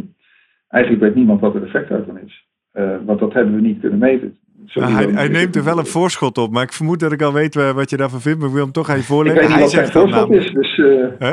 [0.68, 2.48] eigenlijk weet niemand wat het effect daarvan is.
[2.74, 4.38] Uh, want dat hebben we niet kunnen meten.
[4.74, 7.32] Nou, hij, hij neemt er wel een voorschot op, maar ik vermoed dat ik al
[7.32, 9.42] weet wat je daarvan vindt, maar ik wil hem toch even voorleggen.
[9.42, 11.32] Ik weet niet hij zegt dan namelijk, is, dus, uh...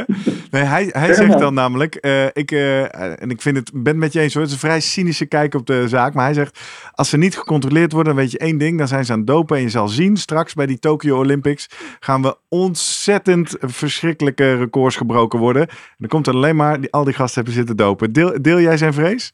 [0.52, 3.96] Nee, hij, hij zegt dan namelijk, uh, ik, uh, en ik vind het, ben het
[3.96, 6.34] met je eens hoor, het is een vrij cynische kijk op de zaak, maar hij
[6.34, 6.60] zegt,
[6.92, 9.28] als ze niet gecontroleerd worden, dan weet je één ding, dan zijn ze aan het
[9.28, 11.70] dopen en je zal zien, straks bij die Tokyo Olympics
[12.00, 15.68] gaan we ontzettend verschrikkelijke records gebroken worden.
[15.68, 18.12] En dan komt er alleen maar, die, al die gasten hebben zitten dopen.
[18.12, 19.34] Deel, deel jij zijn vrees?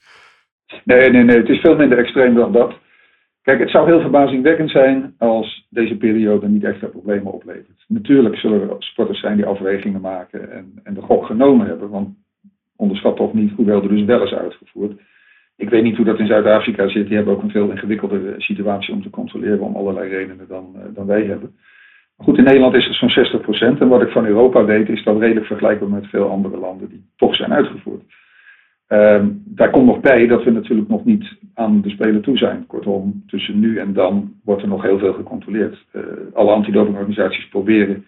[0.83, 2.73] Nee, nee, nee, het is veel minder extreem dan dat.
[3.41, 7.85] Kijk, het zou heel verbazingwekkend zijn als deze periode niet extra problemen oplevert.
[7.87, 12.15] Natuurlijk zullen er sporters zijn die afwegingen maken en, en de gok genomen hebben, want
[12.75, 15.01] onderschat toch niet hoewel er dus wel is uitgevoerd.
[15.55, 17.07] Ik weet niet hoe dat in Zuid-Afrika zit.
[17.07, 20.81] Die hebben ook een veel ingewikkeldere situatie om te controleren om allerlei redenen dan, uh,
[20.95, 21.55] dan wij hebben.
[22.17, 23.79] Goed, in Nederland is het zo'n 60%.
[23.79, 27.05] En wat ik van Europa weet, is dat redelijk vergelijkbaar met veel andere landen die
[27.15, 28.03] toch zijn uitgevoerd.
[28.93, 32.65] Ehm, daar komt nog bij dat we natuurlijk nog niet aan de Spelen toe zijn.
[32.67, 35.85] Kortom, tussen nu en dan wordt er nog heel veel gecontroleerd.
[35.93, 36.03] Uh,
[36.33, 38.05] alle antidopingorganisaties proberen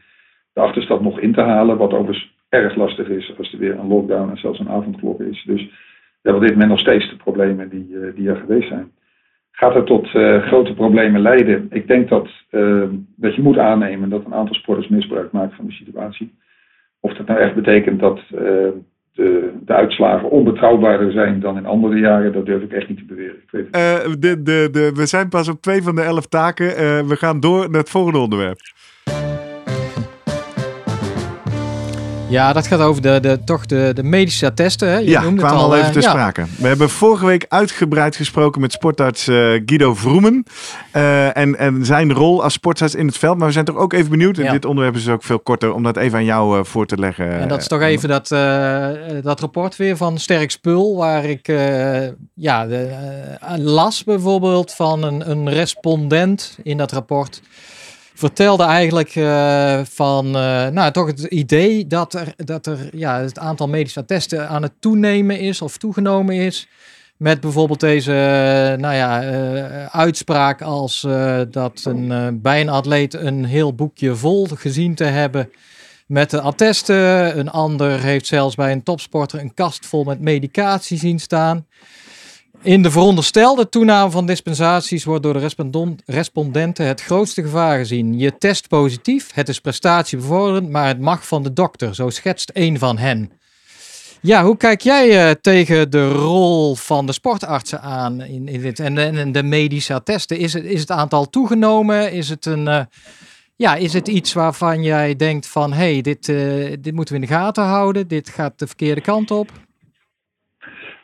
[0.53, 3.87] de achterstand nog in te halen, wat overigens erg lastig is als er weer een
[3.87, 5.43] lockdown en zelfs een avondklok is.
[5.45, 5.61] Dus
[6.21, 8.91] hebben op dit moment nog steeds de problemen die, uh, die er geweest zijn.
[9.51, 11.67] Gaat het tot uh, grote problemen leiden?
[11.69, 12.29] Ik denk dat,
[13.15, 16.33] dat je moet aannemen dat een aantal sporters misbruik maken van de situatie.
[16.99, 18.19] Of dat nou echt betekent dat
[19.15, 23.05] de, de, uitslagen onbetrouwbaarder zijn dan in andere jaren, dat durf ik echt niet te
[23.05, 23.35] beweren.
[23.35, 26.65] Ik weet uh, de, de, de, we zijn pas op twee van de elf taken.
[26.65, 26.73] Uh,
[27.07, 28.59] we gaan door naar het volgende onderwerp.
[32.29, 34.89] Ja, dat gaat over de, de, toch de, de medische testen.
[34.89, 34.97] Hè?
[34.97, 36.41] Je ja, kwamen al, al even te uh, sprake.
[36.41, 36.47] Ja.
[36.57, 39.35] We hebben vorige week uitgebreid gesproken met sportarts uh,
[39.65, 40.43] Guido Vroemen.
[40.93, 43.37] Uh, en, en zijn rol als sportarts in het veld.
[43.37, 44.37] Maar we zijn toch ook even benieuwd.
[44.37, 44.51] En ja.
[44.51, 47.39] dit onderwerp is ook veel korter om dat even aan jou voor te leggen.
[47.39, 48.27] En dat is toch even dat,
[49.23, 50.95] dat rapport weer van Sterk Spul.
[50.95, 51.47] Waar ik
[52.33, 52.89] ja, de,
[53.57, 57.41] las bijvoorbeeld van een, een respondent in dat rapport
[58.15, 63.39] vertelde eigenlijk uh, van, uh, nou toch het idee dat er, dat er ja, het
[63.39, 66.67] aantal medische testen aan het toenemen is of toegenomen is.
[67.17, 68.11] Met bijvoorbeeld deze
[68.79, 69.19] nou ja,
[69.87, 71.07] uitspraak als
[71.49, 75.49] dat een, bij een atleet een heel boekje vol gezien te hebben
[76.07, 77.39] met de attesten.
[77.39, 81.65] Een ander heeft zelfs bij een topsporter een kast vol met medicatie zien staan.
[82.65, 85.49] In de veronderstelde toename van dispensaties wordt door de
[86.05, 88.19] respondenten het grootste gevaar gezien.
[88.19, 92.79] Je test positief, het is prestatiebevorderend, maar het mag van de dokter, zo schetst een
[92.79, 93.31] van hen.
[94.21, 98.79] Ja, hoe kijk jij uh, tegen de rol van de sportartsen aan in, in dit
[98.79, 100.37] en, en, de medische attesten?
[100.37, 102.11] Is het, is het aantal toegenomen?
[102.11, 102.81] Is het, een, uh,
[103.55, 107.21] ja, is het iets waarvan jij denkt van hé, hey, dit, uh, dit moeten we
[107.21, 109.51] in de gaten houden, dit gaat de verkeerde kant op?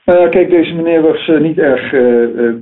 [0.06, 2.54] Uh, kijk, deze meneer was uh, niet erg uh,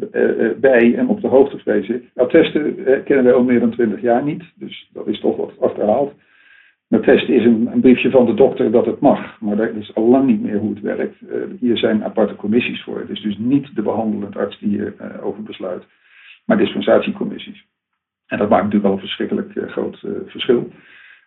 [0.57, 2.03] bij en op de hoogte, vrees ik.
[2.15, 6.13] Attesten kennen wij al meer dan twintig jaar niet, dus dat is toch wat achterhaald.
[6.89, 10.07] Een attest is een, briefje van de dokter dat het mag, maar dat is al
[10.07, 11.15] lang niet meer hoe het werkt.
[11.59, 12.99] hier zijn aparte commissies voor.
[12.99, 15.83] Het is dus niet de behandelend arts die hierover besluit,
[16.45, 17.65] maar dispensatiecommissies.
[18.27, 20.69] En dat maakt natuurlijk al een verschrikkelijk groot verschil.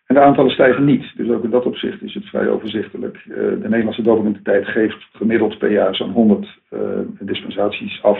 [0.07, 1.17] En de aantallen stijgen niet.
[1.17, 3.25] Dus ook in dat opzicht is het vrij overzichtelijk.
[3.29, 6.81] Uh, de Nederlandse dopingentiteit geeft gemiddeld per jaar zo'n 100 uh,
[7.21, 8.19] dispensaties af.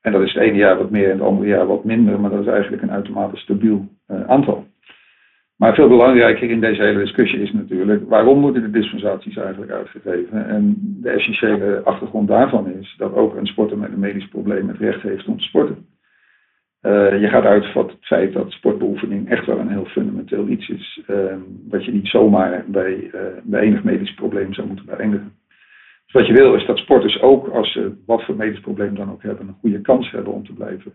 [0.00, 2.20] En dat is het ene jaar wat meer en het andere jaar wat minder.
[2.20, 4.66] Maar dat is eigenlijk een uitermate stabiel uh, aantal.
[5.56, 10.48] Maar veel belangrijker in deze hele discussie is natuurlijk waarom worden de dispensaties eigenlijk uitgegeven.
[10.48, 14.78] En de essentiële achtergrond daarvan is dat ook een sporter met een medisch probleem het
[14.78, 15.86] recht heeft om te sporten.
[16.86, 20.68] Uh, je gaat uit van het feit dat sportbeoefening echt wel een heel fundamenteel iets
[20.68, 21.00] is.
[21.06, 21.36] Uh,
[21.68, 25.32] wat je niet zomaar bij, uh, bij enig medisch probleem zou moeten beëindigen.
[26.04, 29.10] Dus wat je wil is dat sporters ook, als ze wat voor medisch probleem dan
[29.10, 30.92] ook hebben, een goede kans hebben om te blijven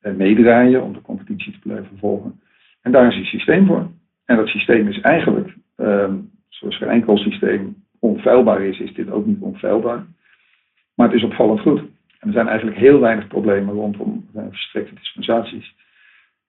[0.00, 2.40] meedraaien, om de competitie te blijven volgen.
[2.82, 3.90] En daar is een systeem voor.
[4.24, 6.14] En dat systeem is eigenlijk, ehm,
[6.48, 10.06] zoals geen enkel systeem onfeilbaar is, is dit ook niet onfeilbaar.
[10.94, 11.82] Maar het is opvallend goed.
[12.24, 15.74] En er zijn eigenlijk heel weinig problemen rondom uh, verstrekte dispensaties.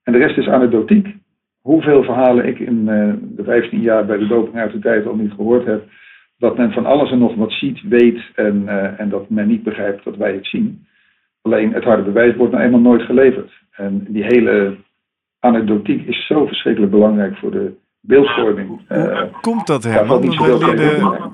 [0.04, 1.16] En de rest is anekdotiek.
[1.62, 5.16] Hoeveel verhalen ik in uh, de 15 jaar bij de doping uit de tijd al
[5.16, 5.84] niet gehoord heb.
[6.38, 9.64] Dat men van alles en nog wat ziet, weet en, uh, en dat men niet
[9.64, 10.88] begrijpt dat wij het zien.
[11.42, 13.52] Alleen het harde bewijs wordt nou eenmaal nooit geleverd.
[13.72, 14.76] En die hele
[15.40, 18.68] anekdotiek is zo verschrikkelijk belangrijk voor de beeldvorming.
[18.88, 20.22] Hoe komt dat, Herman?
[20.22, 21.32] Ja,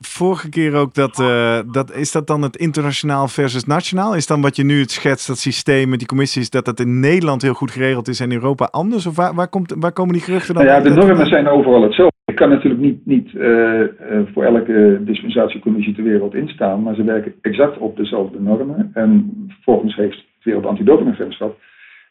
[0.00, 1.94] vorige keer ook dat, uh, dat.
[1.94, 4.14] Is dat dan het internationaal versus nationaal?
[4.14, 7.00] Is dan wat je nu het schetst, dat systeem met die commissies, dat dat in
[7.00, 9.06] Nederland heel goed geregeld is en in Europa anders?
[9.06, 10.64] Of waar, waar, komt, waar komen die geruchten dan?
[10.64, 12.16] Nou ja, de normen zijn overal hetzelfde.
[12.24, 13.86] Ik kan natuurlijk niet, niet uh, uh,
[14.32, 18.90] voor elke dispensatiecommissie ter wereld instaan, maar ze werken exact op dezelfde normen.
[18.94, 19.32] En
[19.64, 21.58] volgens heeft het Wereld Antidopingagentschap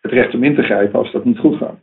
[0.01, 1.79] het recht om in te grijpen als dat niet goed gaat.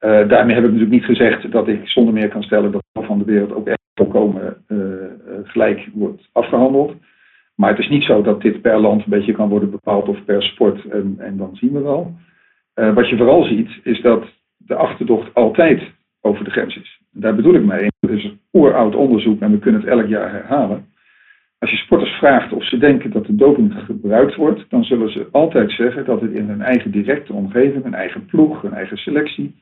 [0.00, 3.18] Uh, daarmee heb ik natuurlijk niet gezegd dat ik zonder meer kan stellen dat van
[3.18, 4.78] de wereld ook echt volkomen uh,
[5.42, 6.94] gelijk wordt afgehandeld.
[7.54, 10.24] Maar het is niet zo dat dit per land een beetje kan worden bepaald of
[10.24, 12.14] per sport en, en dan zien we wel.
[12.74, 14.24] Uh, wat je vooral ziet is dat
[14.56, 15.82] de achterdocht altijd
[16.20, 17.00] over de grens is.
[17.10, 17.88] Daar bedoel ik mee.
[18.00, 20.86] Het is een oeroud onderzoek en we kunnen het elk jaar herhalen.
[21.58, 25.28] Als je sporters vraagt of ze denken dat de doping gebruikt wordt, dan zullen ze
[25.32, 29.54] altijd zeggen dat het in hun eigen directe omgeving, hun eigen ploeg, hun eigen selectie,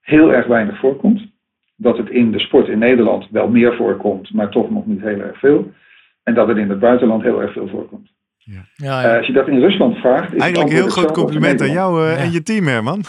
[0.00, 1.34] heel erg weinig voorkomt.
[1.76, 5.20] Dat het in de sport in Nederland wel meer voorkomt, maar toch nog niet heel
[5.20, 5.72] erg veel.
[6.22, 8.10] En dat het in het buitenland heel erg veel voorkomt.
[8.36, 8.64] Ja.
[8.74, 9.10] Ja, ja.
[9.10, 10.34] Uh, als je dat in Rusland vraagt.
[10.34, 13.04] Is Eigenlijk een heel groot compliment aan jou uh, en je team, Herman.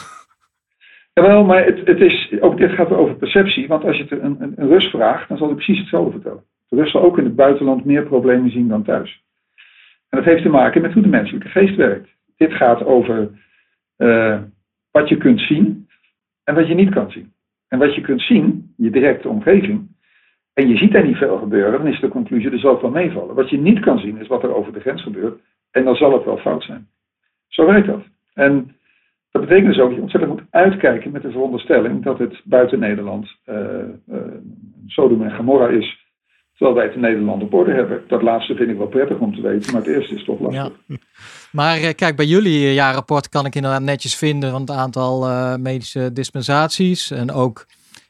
[1.14, 3.68] Jawel, maar het, het is, ook dit gaat over perceptie.
[3.68, 6.44] Want als je het een, een, een Rus vraagt, dan zal hij precies hetzelfde vertellen.
[6.68, 9.24] De Rus zal ook in het buitenland meer problemen zien dan thuis.
[10.10, 12.10] En dat heeft te maken met hoe de menselijke geest werkt.
[12.38, 13.30] Dit gaat over
[13.98, 14.40] uh,
[14.92, 15.88] wat je kunt zien
[16.44, 17.34] en wat je niet kan zien.
[17.68, 19.88] En wat je kunt zien, je directe omgeving,
[20.54, 23.36] en je ziet er niet veel gebeuren, dan is de conclusie, er zal wel meevallen.
[23.36, 25.42] Wat je niet kan zien, is wat er over de grens gebeurt.
[25.72, 26.88] En dan zal het wel fout zijn.
[27.48, 28.04] Zo werkt dat.
[28.34, 28.76] En
[29.32, 32.80] dat betekent dus ook dat je ontzettend moet uitkijken met de veronderstelling dat het buiten
[32.80, 33.56] Nederland uh,
[34.88, 35.97] Sodom en Gomorra is.
[36.58, 38.04] Terwijl wij het in Nederland op orde hebben.
[38.08, 40.72] Dat laatste vind ik wel prettig om te weten, maar het eerste is toch lastig.
[40.88, 40.98] Ja.
[41.52, 46.14] Maar uh, kijk, bij jullie jaarrapport kan ik inderdaad netjes vinden van het aantal medische
[46.14, 47.12] dispensaties.
[47.12, 47.66] En ook,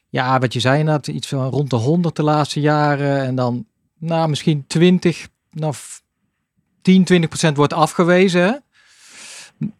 [0.08, 3.22] ja, wat je zei inderdaad, iets van rond de 100 de laatste jaren.
[3.22, 3.66] En dan,
[3.98, 5.74] nou, misschien 20, nou,
[6.82, 8.62] 10, 20 procent wordt afgewezen.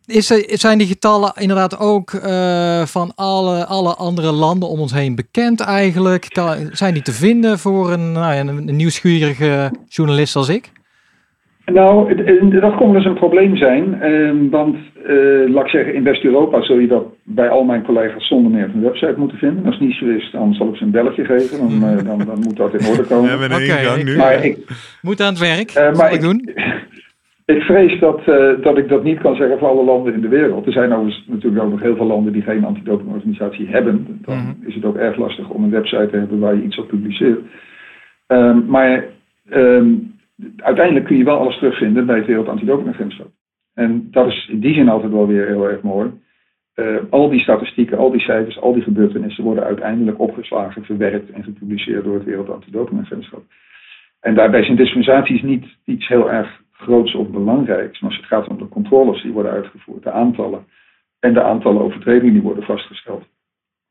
[0.07, 4.93] Is er, zijn die getallen inderdaad ook uh, van alle, alle andere landen om ons
[4.93, 6.27] heen bekend eigenlijk?
[6.29, 10.71] Kan, zijn die te vinden voor een, nou ja, een, nieuwsgierige journalist als ik?
[11.65, 12.15] Nou,
[12.61, 13.99] dat kon wel eens een probleem zijn.
[14.03, 18.27] Uh, want, uh, laat ik zeggen, in West-Europa zul je dat bij al mijn collega's
[18.27, 19.65] zonder meer op een website moeten vinden.
[19.65, 21.59] Als het niet zo is, dan zal ik ze een belletje geven.
[21.59, 23.39] Dan, uh, dan, dan moet dat in orde komen.
[23.39, 24.17] We hebben okay, nu.
[24.17, 24.59] Maar ik,
[25.03, 25.95] moet aan het werk.
[25.97, 26.49] maar ik, doen.
[27.55, 30.29] Ik vrees dat, uh, dat ik dat niet kan zeggen voor alle landen in de
[30.29, 30.67] wereld.
[30.67, 34.19] Er zijn overigens natuurlijk ook nog heel veel landen die geen antidopingorganisatie hebben.
[34.21, 34.67] Dan mhm.
[34.67, 37.41] is het ook erg lastig om een website te hebben waar je iets op publiceert.
[38.27, 39.05] Um, maar
[39.51, 40.15] um,
[40.57, 43.31] uiteindelijk kun je wel alles terugvinden bij het Wereld Antidopingagentschap.
[43.75, 46.11] En dat is in die zin altijd wel weer heel erg mooi.
[46.75, 51.45] Uh, al die statistieken, al die cijfers, al die gebeurtenissen worden uiteindelijk opgeslagen, verwerkt en
[51.45, 53.43] gepubliceerd door het Wereld Antidopingagentschap.
[54.21, 58.01] En daarbij zijn dispensaties niet iets heel erg groots of belangrijks.
[58.01, 60.67] Maar als het gaat om de controles die worden uitgevoerd, de aantallen
[61.21, 63.25] en de aantallen overtredingen die worden vastgesteld.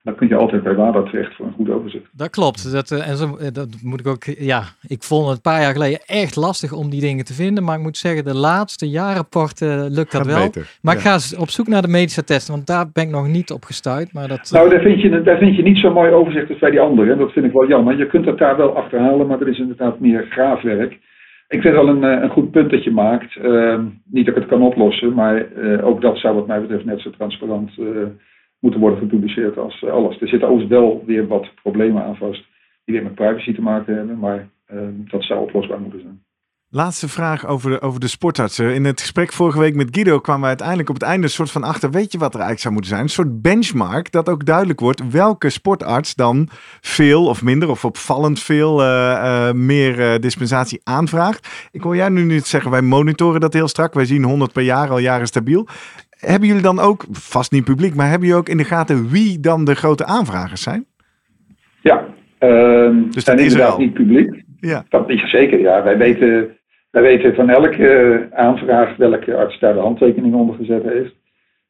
[0.08, 2.06] Dan kun je altijd bij WADA terecht voor een goed overzicht.
[2.12, 2.72] Dat klopt.
[2.72, 4.24] Dat, eh, en zo, eh, dat moet ik ook.
[4.24, 7.64] Ja, ik vond het een paar jaar geleden echt lastig om die dingen te vinden.
[7.64, 10.50] Maar ik moet zeggen, de laatste jarenporten lukt dat wel.
[10.82, 13.52] Maar ik ga op zoek naar de medische testen, want daar ben ik nog niet
[13.52, 14.14] op gestuurd.
[14.14, 16.72] Maar dat, nou, daar vind, je, daar vind je niet zo'n mooi overzicht als bij
[16.72, 17.18] die anderen.
[17.18, 17.98] Dat vind ik wel jammer.
[17.98, 21.00] Je kunt het daar wel achterhalen, maar er is inderdaad meer graafwerk.
[21.48, 23.36] Ik vind wel een, eh, een goed punt dat je maakt.
[23.36, 26.86] Uh, niet dat ik het kan oplossen, maar uh, ook dat zou wat mij betreft
[26.86, 28.08] net zo transparant uh,
[28.60, 30.22] moeten worden gepubliceerd als alles.
[30.22, 32.46] Er zitten overigens wel weer wat problemen aan vast
[32.86, 36.22] die weer met privacy te maken hebben, maar ehm, dat zou oplosbaar moeten zijn.
[36.70, 38.74] Laatste vraag over de, over de sportartsen.
[38.74, 41.52] In het gesprek vorige week met Guido kwamen we uiteindelijk op het einde een soort
[41.52, 41.92] van achter.
[41.92, 43.04] Weet je wat er eigenlijk zou moeten zijn?
[43.04, 46.48] Een soort benchmark dat ook duidelijk wordt welke sportarts dan
[46.82, 51.70] veel of minder of opvallend veel uh, uh, meer uh, dispensatie aanvraagt.
[51.72, 53.94] Ik hoor jij nu niet zeggen, wij monitoren dat heel strak.
[53.94, 55.68] Wij zien 100 per jaar al jaren stabiel.
[56.10, 59.40] Hebben jullie dan ook, vast niet publiek, maar hebben jullie ook in de gaten wie
[59.40, 60.86] dan de grote aanvragers zijn?
[61.82, 62.06] Ja,
[62.38, 64.46] ehm, dus dat is inderdaad niet publiek.
[64.60, 64.86] Ja.
[64.90, 65.84] Dat is zeker, ja.
[65.84, 66.57] Wij weten
[67.02, 71.16] wij weten van elke eh, aanvraag welke arts daar de handtekening onder gezet heeft.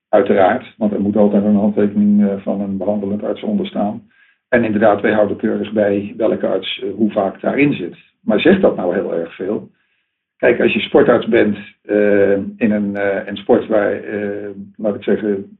[0.09, 4.11] Uiteraard, want er moet altijd een handtekening eh, van een behandelend arts onder staan.
[4.49, 7.97] En inderdaad, wij houden keurig bij welke arts eh, hoe vaak daarin zit.
[8.21, 9.69] Maar zegt dat nou heel erg veel?
[10.37, 11.57] Kijk, als je sportarts bent
[12.57, 14.01] in een, sport waar,
[14.75, 15.57] laat ik zeggen,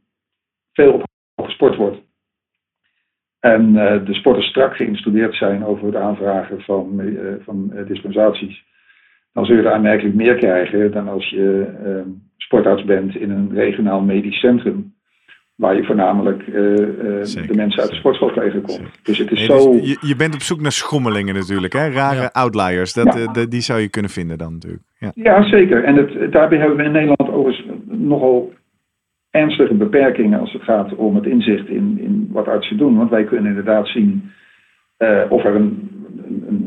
[0.73, 0.93] veel
[1.35, 1.97] op gesport wordt.
[3.39, 3.73] En
[4.05, 7.01] de sporters strak geïnstrueerd zijn over het aanvragen van,
[7.43, 8.65] van dispensaties
[9.37, 13.49] dan zul je er aanmerkelijk meer krijgen dan als je uh, sportarts bent in een
[13.53, 14.95] regionaal medisch centrum.
[15.55, 18.81] Waar je voornamelijk uh, de mensen uit de sportschool tegenkomt.
[19.03, 19.71] Dus het is zo.
[19.71, 21.89] Dus je, je, bent op zoek naar schommelingen natuurlijk, hè?
[21.89, 22.93] rare outliers.
[22.93, 24.83] Dat, de, die zou je kunnen vinden dan natuurlijk.
[24.99, 25.83] Ja, ja zeker.
[25.83, 28.53] En het, daarbij hebben we in Nederland overigens nogal
[29.31, 32.97] ernstige beperkingen als het gaat om het inzicht in, in wat artsen doen.
[32.97, 34.31] Want wij kunnen inderdaad zien
[34.97, 35.97] uh, of er een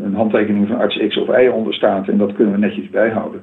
[0.02, 3.42] een, handtekening van arts X of Y onder staat en dat kunnen we netjes bijhouden.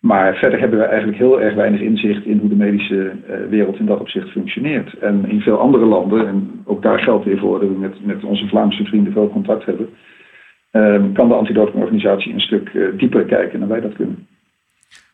[0.00, 3.78] Maar verder hebben we eigenlijk heel erg weinig inzicht in hoe de medische uh, wereld
[3.78, 4.98] in dat opzicht functioneert.
[4.98, 8.24] En in veel andere landen, en ook daar geldt weer voor dat we met, met
[8.24, 9.88] onze Vlaamse vrienden veel contact hebben,
[10.72, 14.26] uh, kan de antidopingorganisatie een stuk uh, dieper kijken dan wij dat kunnen.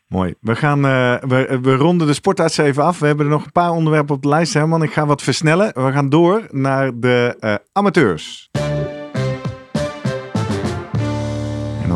[0.08, 0.34] Mooi.
[0.40, 2.98] We, gaan, uh, we, we ronden de sportarts even af.
[2.98, 4.82] We hebben er nog een paar onderwerpen op de lijst, Herman.
[4.82, 5.66] Ik ga wat versnellen.
[5.74, 8.50] We gaan door naar de amateurs.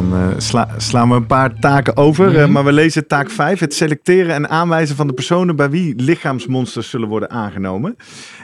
[0.00, 2.28] Dan uh, sla, slaan we een paar taken over.
[2.28, 2.52] Mm -hmm.
[2.52, 3.60] maar we lezen taak 5.
[3.60, 7.96] Het selecteren en aanwijzen van de personen bij wie lichaamsmonsters zullen worden aangenomen.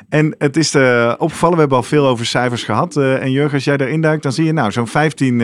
[0.09, 2.97] En het is uh, opgevallen, we hebben al veel over cijfers gehad.
[2.97, 5.37] En Jurgen, als jij daarin duikt, dan zie je nou zo'n 15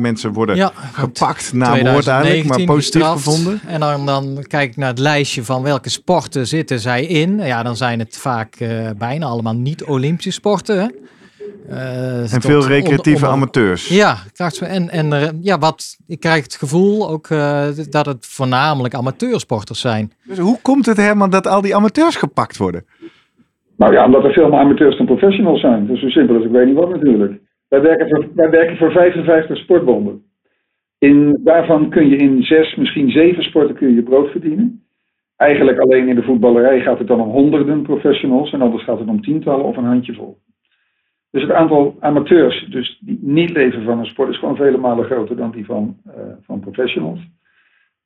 [0.00, 3.60] mensen worden ja, gepakt na moord eigenlijk, maar positief gevonden.
[3.66, 7.38] En dan, dan kijk ik naar het lijstje van welke sporten zitten zij in.
[7.38, 8.56] Ja, dan zijn het vaak
[8.98, 10.94] bijna allemaal niet-Olympische sporten.
[11.70, 13.88] Uh, en veel recreatieve amateurs.
[13.88, 14.14] Ja,
[14.60, 19.80] en, en uh, ja, wat, ik krijg het gevoel ook uh, dat het voornamelijk amateursporters
[19.80, 20.12] zijn.
[20.24, 22.84] Dus hoe komt het Herman dat al die amateurs gepakt worden?
[23.76, 25.86] Nou ja, omdat er veel meer amateurs dan professionals zijn.
[25.86, 27.40] Dus zo simpel als ik weet niet wat natuurlijk.
[27.68, 30.22] Wij werken voor, wij werken voor 55 sportbonden.
[30.98, 34.84] In, daarvan kun je in zes, misschien zeven sporten kun je, je brood verdienen.
[35.36, 39.08] Eigenlijk alleen in de voetballerij gaat het dan om honderden professionals en anders gaat het
[39.08, 40.38] om tientallen of een handjevol.
[41.30, 45.04] Dus het aantal amateurs dus die niet leven van een sport is gewoon vele malen
[45.04, 46.12] groter dan die van, uh,
[46.42, 47.20] van professionals.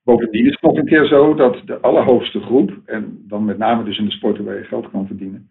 [0.03, 3.85] Bovendien is het nog een keer zo dat de allerhoogste groep, en dan met name
[3.85, 5.51] dus in de sporten waar je geld kan verdienen,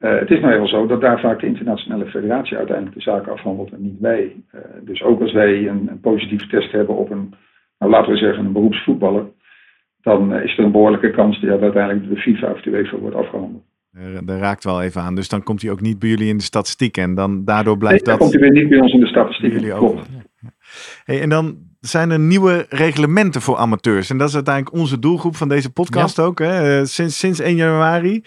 [0.00, 3.32] uh, het is nou heel zo dat daar vaak de internationale federatie uiteindelijk de zaken
[3.32, 4.36] afhandelt en niet wij.
[4.54, 7.34] Uh, dus ook als wij een, een, positieve test hebben op een,
[7.78, 9.26] nou laten we zeggen, een beroepsvoetballer,
[10.00, 13.69] dan is er een behoorlijke kans dat uiteindelijk de FIFA of de UEFA wordt afgehandeld.
[14.24, 15.14] Daar raakt wel even aan.
[15.14, 16.96] Dus dan komt hij ook niet bij jullie in de statistiek.
[16.96, 18.18] En dan daardoor blijft nee, dat.
[18.18, 19.52] Dan komt hij weer niet bij ons in de statistiek.
[19.52, 19.98] Jullie ook.
[21.04, 24.10] Hey, en dan zijn er nieuwe reglementen voor amateurs.
[24.10, 26.38] En dat is uiteindelijk onze doelgroep van deze podcast ook.
[26.38, 26.78] Hè?
[26.78, 28.24] Eh, sinds, sinds 1 januari.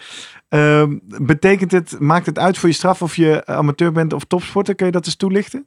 [0.50, 0.84] Uh,
[1.22, 4.74] betekent het, maakt het uit voor je straf of je amateur bent of topsporter?
[4.74, 5.66] Kun je dat eens toelichten?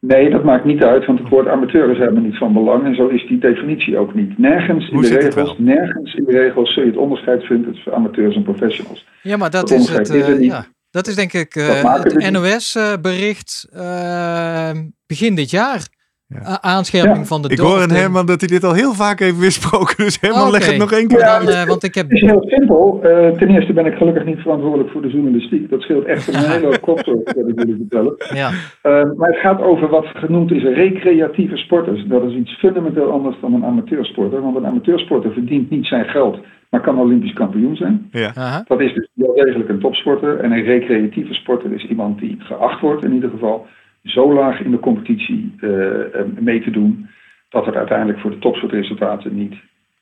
[0.00, 2.94] Nee, dat maakt niet uit, want het woord amateur is helemaal niet van belang en
[2.94, 4.38] zo is die definitie ook niet.
[4.38, 8.36] Nergens in de regels, nergens in de regels zul je het onderscheid vinden tussen amateurs
[8.36, 9.06] en professionals.
[9.22, 10.14] Ja, maar dat, is het.
[10.14, 10.66] Uh, ja.
[10.90, 14.70] Dat is denk ik uh, het NOS-bericht uh,
[15.06, 15.86] begin dit jaar.
[16.28, 16.58] Ja.
[16.60, 19.96] Aanscherping van de Ik hoor aan Herman dat hij dit al heel vaak heeft weersproken.
[20.04, 20.52] Dus Herman, okay.
[20.52, 21.48] leg het nog één keer ja, uit.
[21.48, 22.08] Uh, want ik heb...
[22.08, 23.00] Het is heel simpel.
[23.02, 25.70] Uh, ten eerste ben ik gelukkig niet verantwoordelijk voor de journalistiek.
[25.70, 28.14] Dat scheelt echt een hele hoop kopzorg, dat ik jullie vertellen.
[28.34, 28.50] Ja.
[28.50, 32.04] Uh, maar het gaat over wat genoemd is recreatieve sporters.
[32.06, 34.42] Dat is iets fundamenteel anders dan een amateursporter.
[34.42, 36.38] Want een amateursporter verdient niet zijn geld,
[36.70, 38.08] maar kan olympisch kampioen zijn.
[38.10, 38.64] Ja.
[38.66, 40.38] Dat is dus wel degelijk een topsporter.
[40.38, 43.66] En een recreatieve sporter is iemand die geacht wordt in ieder geval
[44.10, 46.04] zo laag in de competitie uh,
[46.40, 47.08] mee te doen,
[47.48, 49.54] dat het uiteindelijk voor de topsportresultaten niet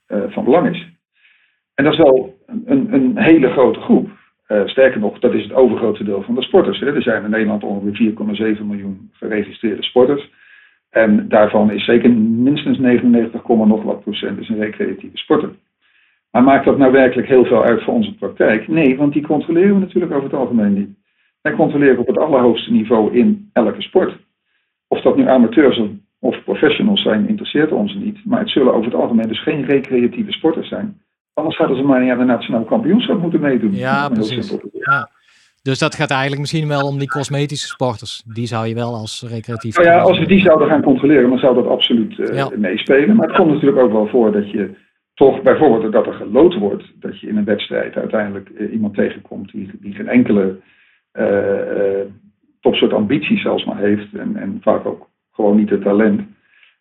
[0.09, 0.87] uh, van belang is.
[1.75, 4.11] En dat is wel een, een hele grote groep.
[4.65, 6.81] Sterker nog, dat is het overgrootste deel van de sporters.
[6.81, 6.95] Hè.
[6.95, 10.31] Er zijn in Nederland ongeveer 4,7 miljoen geregistreerde sporters.
[10.91, 15.51] En daarvan is zeker minstens 99, nog wat procent is een recreatieve sporter.
[16.31, 18.69] Maar maakt dat nou werkelijk heel veel uit voor onze praktijk?
[18.69, 20.89] Nee, want die controleren we natuurlijk over het algemeen niet.
[21.47, 24.17] Wij controleren op het allerhoogste niveau in elke sport.
[24.89, 25.81] Of dat nu amateurs
[26.19, 28.25] of professionals zijn, interesseert ons niet.
[28.25, 31.01] Maar het zullen over het algemeen dus geen recreatieve sporters zijn.
[31.35, 33.75] Anders hadden ze maar niet aan de nationale kampioenschap moeten meedoen.
[33.75, 34.57] Ja, precies.
[34.73, 35.11] Ja.
[35.63, 38.23] Dus dat gaat eigenlijk misschien wel om die cosmetische sporters.
[38.27, 39.77] Die zou je wel als recreatief.
[39.77, 42.51] Nou ja, als we die zouden gaan controleren, dan zou dat absoluut uh, ja.
[42.57, 43.17] meespelen.
[43.17, 44.71] Maar het komt natuurlijk ook wel voor dat je
[45.15, 46.85] toch bijvoorbeeld dat er geloot wordt.
[47.01, 50.57] Dat je in een wedstrijd uiteindelijk uh, iemand tegenkomt die, die geen enkele
[51.19, 52.13] uh,
[52.61, 54.15] topsoort ambities zelfs maar heeft.
[54.15, 56.21] En, en vaak ook gewoon niet het talent.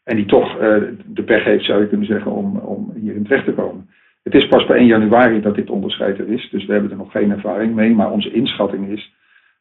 [0.04, 0.60] En die toch uh,
[1.06, 3.90] de pech heeft, zou je kunnen zeggen, om, om hierin terecht te komen.
[4.24, 6.50] Het is pas bij 1 januari dat dit onderscheid er is.
[6.52, 7.96] Dus we hebben er nog geen ervaring mee.
[7.96, 9.14] Maar onze inschatting is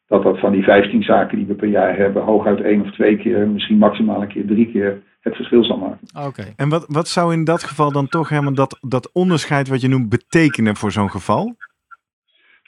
[0.07, 3.17] dat dat van die 15 zaken die we per jaar hebben, hooguit één of twee
[3.17, 6.27] keer, misschien maximaal een keer drie keer het verschil zal maken.
[6.27, 6.53] Oké.
[6.55, 9.87] En wat, wat zou in dat geval dan toch helemaal dat, dat onderscheid wat je
[9.87, 11.55] noemt betekenen voor zo'n geval?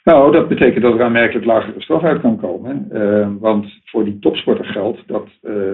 [0.08, 2.88] Nou, dat betekent dat er aanmerkelijk lagere straf uit kan komen.
[2.92, 5.72] Uh, want voor die topsporter geldt dat uh,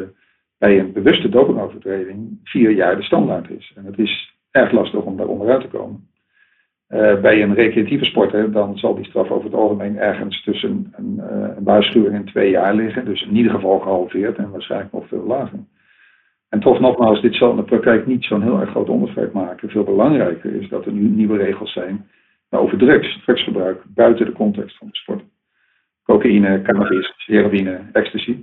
[0.59, 3.72] bij een bewuste dopingovertreding vier jaar de standaard is.
[3.76, 6.09] En het is erg lastig om daar onderuit te komen.
[6.89, 11.22] Uh, bij een recreatieve sporter dan zal die straf over het algemeen ergens tussen een,
[11.57, 13.05] een waarschuwing en twee jaar liggen.
[13.05, 15.59] Dus in ieder geval gehalveerd en waarschijnlijk nog veel lager.
[16.49, 19.70] En toch nogmaals, dit zal in de praktijk niet zo'n heel erg groot onderscheid maken.
[19.70, 22.07] Veel belangrijker is dat er nu nieuwe regels zijn
[22.59, 25.22] over drugs, drugsgebruik buiten de context van de sport.
[26.05, 28.36] Cocaïne, cannabis, heroïne, ecstasy.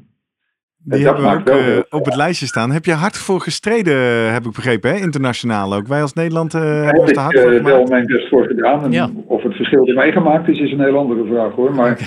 [0.84, 2.72] Die hebben we ook uh, op het lijstje staan.
[2.72, 4.98] Heb je hard voor gestreden, heb ik begrepen, hè?
[4.98, 5.88] internationaal ook.
[5.88, 8.84] Wij als Nederland uh, hebben er hard voor Ik heb wel mijn best voor gedaan.
[8.84, 9.10] En ja.
[9.26, 11.76] Of het verschil ermee gemaakt is, is een heel andere vraag hoor.
[11.76, 12.00] Maar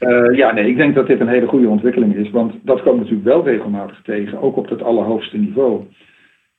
[0.00, 2.30] uh, ja, nee, ik denk dat dit een hele goede ontwikkeling is.
[2.30, 5.84] Want dat komt natuurlijk wel regelmatig tegen, ook op het allerhoogste niveau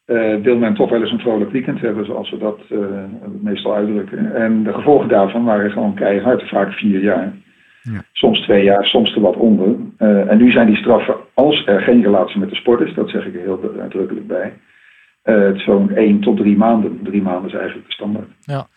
[0.09, 2.79] uh, wil men toch wel eens een vrolijk weekend hebben, zoals we dat uh,
[3.41, 4.35] meestal uitdrukken.
[4.35, 7.33] En de gevolgen daarvan waren gewoon keihard, vaak vier jaar.
[7.81, 8.03] Ja.
[8.11, 9.75] Soms twee jaar, soms er wat onder.
[9.97, 13.25] en nu zijn die straffen, als er geen relatie met de sport is, dat zeg
[13.25, 14.53] ik er heel uitdrukkelijk bij,
[15.23, 16.99] uh, zo'n 1 tot 3 maanden.
[17.03, 18.27] Drie maanden is eigenlijk de standaard.
[18.39, 18.67] Ja,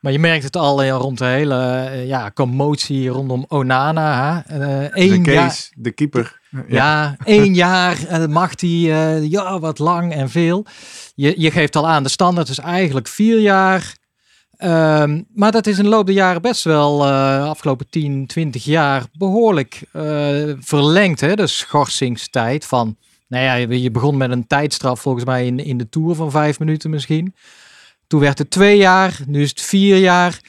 [0.00, 4.42] maar je merkt het al rond de hele ja, commotie rondom Onana.
[4.46, 4.58] Hè?
[4.58, 6.40] Uh, de case, de keeper.
[6.68, 7.98] Ja, één jaar
[8.30, 8.68] mag hij,
[9.20, 10.66] ja, wat lang en veel.
[11.14, 13.94] Je, je geeft al aan, de standaard is eigenlijk vier jaar.
[14.58, 18.64] Um, maar dat is in de loop der jaren best wel, uh, afgelopen 10, 20
[18.64, 19.82] jaar, behoorlijk
[20.60, 21.20] verlengd.
[21.20, 21.34] Hè?
[21.34, 22.96] De schorsingstijd van
[23.28, 26.58] nou ja, je begon met een tijdstraf volgens mij in, in de Tour van vijf
[26.58, 27.34] minuten misschien.
[28.06, 30.40] Toen werd het twee jaar, nu is het vier jaar.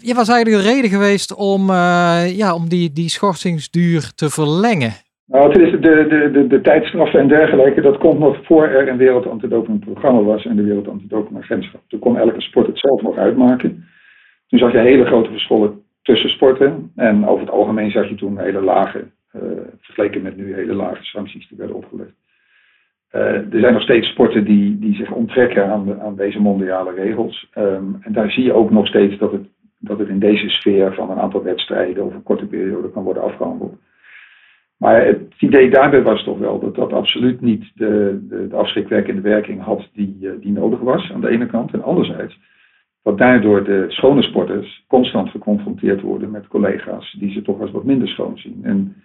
[0.00, 4.94] Je was eigenlijk een reden geweest om, ja, om die, die schorsingsduur te verlengen.
[5.30, 8.88] Nou, het is de, de, de, de tijdstraffen en dergelijke, dat komt nog voor er
[8.88, 10.88] een wereld programma was en de wereld
[11.36, 11.80] agentschap.
[11.88, 13.84] Toen kon elke sport het zelf nog uitmaken.
[14.48, 16.92] Toen zag je hele grote verschillen tussen sporten.
[16.96, 19.42] En over het algemeen zag je toen hele lage uh,
[19.80, 22.14] vergeleken met nu hele lage sancties die werden opgelegd.
[23.12, 26.94] Uh, er zijn nog steeds sporten die, die zich onttrekken aan, de, aan deze mondiale
[26.94, 27.50] regels.
[27.58, 29.46] Um, en daar zie je ook nog steeds dat het,
[29.78, 33.22] dat het in deze sfeer van een aantal wedstrijden over een korte periode kan worden
[33.22, 33.74] afgehandeld.
[34.80, 39.20] Maar het idee daarbij was toch wel dat dat absoluut niet de, de, de afschrikwekkende
[39.20, 41.72] werking had die, uh, die nodig was aan de ene kant.
[41.72, 42.38] En anderzijds,
[43.02, 47.84] dat daardoor de schone sporters constant geconfronteerd worden met collega's die ze toch als wat
[47.84, 48.60] minder schoon zien.
[48.62, 48.96] En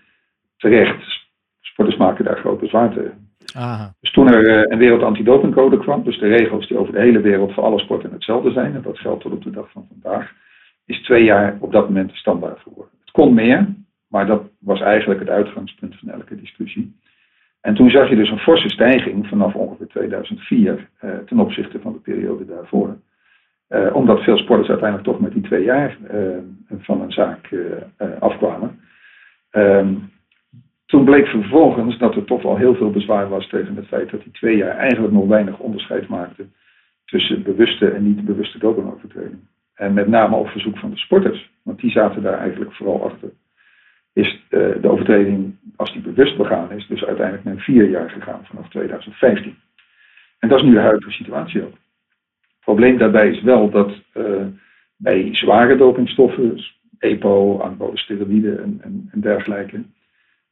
[0.58, 1.28] terecht.
[1.60, 3.30] Sporters maken daar groot bezwaar tegen.
[4.00, 7.22] Dus toen er uh, een wereld antidopingcode kwam, dus de regels die over de hele
[7.22, 10.32] wereld voor alle sporten hetzelfde zijn, en dat geldt tot op de dag van vandaag,
[10.86, 12.94] is twee jaar op dat moment de standaard geworden.
[13.00, 13.76] Het kon meer,
[14.16, 16.96] maar dat was eigenlijk het uitgangspunt van elke discussie.
[17.62, 21.80] En toen zag je dus een forse stijging vanaf ongeveer 2004 uh, eh, ten opzichte
[21.80, 22.98] van de periode daarvoor.
[23.70, 26.38] Uh, omdat veel sporters uiteindelijk toch met die twee jaar uh,
[26.80, 27.50] van een zaak
[28.20, 28.80] afkwamen.
[29.50, 29.94] Ehm,
[30.86, 34.24] toen bleek vervolgens dat er toch wel heel veel bezwaar was tegen het feit dat
[34.24, 36.54] die twee jaar eigenlijk nog weinig onderscheid maakten
[37.06, 39.40] tussen bewuste en niet bewuste dopingovertreding.
[39.74, 43.30] En met name op verzoek van de sporters, want die zaten daar eigenlijk vooral achter,
[44.16, 48.46] is uh, de overtreding, als die bewust begaan is, dus uiteindelijk naar vier jaar gegaan
[48.46, 49.56] vanaf 2015.
[50.40, 51.78] En dat is nu de huidige situatie ook.
[52.42, 54.46] Het probleem daarbij is wel dat uh,
[54.96, 56.66] bij zware dopingstoffen,
[57.00, 59.84] EPO, anabole steroïden en, en, en dergelijke,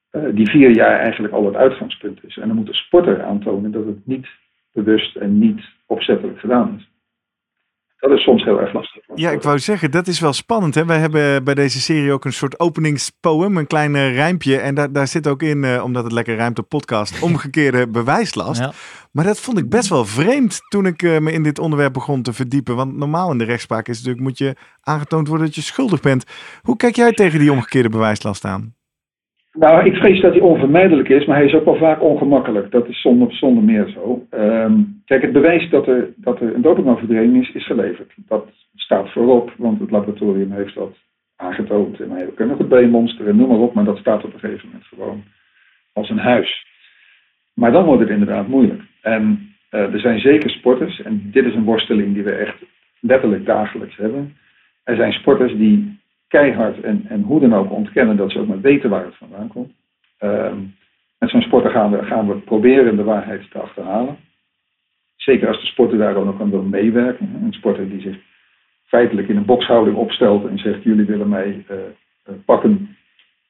[0.09, 2.38] eh, die vier jaar eigenlijk al het uitgangspunt is.
[2.38, 4.28] En dan moet de sporter aantonen dat het niet
[4.72, 6.89] bewust en niet opzettelijk gedaan is.
[8.04, 9.04] Dat is soms heel erg lastig.
[9.16, 10.76] Ja, ik wou zeggen, dat is wel spannend.
[10.76, 10.86] Hè?
[10.86, 14.58] Wij hebben bij deze serie ook een soort openingspoem, een klein rijmpje.
[14.58, 18.60] En daar, daar zit ook in, uh, omdat het lekker op podcast, omgekeerde bewijslast.
[18.60, 18.72] Ja.
[19.12, 22.22] Maar dat vond ik best wel vreemd toen ik uh, me in dit onderwerp begon
[22.22, 22.76] te verdiepen.
[22.76, 26.26] Want normaal in de rechtspraak is natuurlijk, moet je aangetoond worden dat je schuldig bent.
[26.62, 28.76] Hoe kijk jij tegen die omgekeerde bewijslast aan?
[29.54, 32.72] Nou, ik vrees dat hij onvermijdelijk is, maar hij is ook wel vaak ongemakkelijk.
[32.72, 34.28] Dat is zonder, zonder meer zo.
[34.32, 38.14] Um, kijk, het bewijs dat er, dat er een dopingovertreding is, is geleverd.
[38.16, 40.97] Dat staat voorop, want het laboratorium heeft dat
[41.36, 41.99] aangetoond.
[41.99, 44.68] En we kunnen het B-monster en noem maar op, maar dat staat op een gegeven
[44.68, 45.24] moment gewoon
[45.93, 46.66] als een huis.
[47.54, 48.82] Maar dan wordt het inderdaad moeilijk.
[49.01, 52.58] En uh, er zijn zeker sporters, en dit is een worsteling die we echt
[52.99, 54.36] letterlijk dagelijks hebben.
[54.84, 55.99] Er zijn sporters die
[56.34, 59.47] keihard en, en hoe dan ook ontkennen dat ze ook maar weten waar het vandaan
[59.47, 59.71] komt.
[60.19, 60.75] Um,
[61.19, 64.17] met zo'n sporter gaan we, gaan we proberen de waarheid te achterhalen.
[65.15, 67.39] Zeker als de sporter daar ook nog aan wil meewerken.
[67.43, 68.17] Een sporter die zich
[68.86, 71.77] feitelijk in een bokshouding opstelt en zegt: Jullie willen mij uh,
[72.45, 72.97] pakken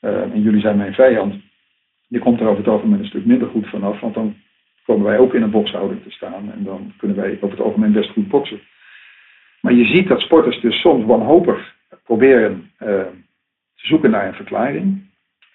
[0.02, 1.34] uh, en jullie zijn mijn vijand.
[2.08, 4.36] Die komt er over het algemeen een stuk minder goed vanaf, want dan
[4.86, 7.92] komen wij ook in een bokshouding te staan en dan kunnen wij over het algemeen
[7.92, 8.62] best goed boksen.
[9.62, 11.73] Maar je ziet dat sporters dus soms wanhopig
[12.04, 12.88] proberen uh,
[13.76, 15.02] te zoeken naar een verklaring.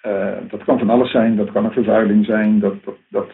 [0.06, 2.74] Uh, dat kan van alles zijn, dat kan een vervuiling zijn, dat,
[3.08, 3.28] dat,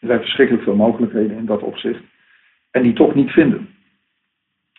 [0.00, 2.02] er zijn verschrikkelijk veel mogelijkheden in dat opzicht.
[2.70, 3.68] En die toch niet vinden.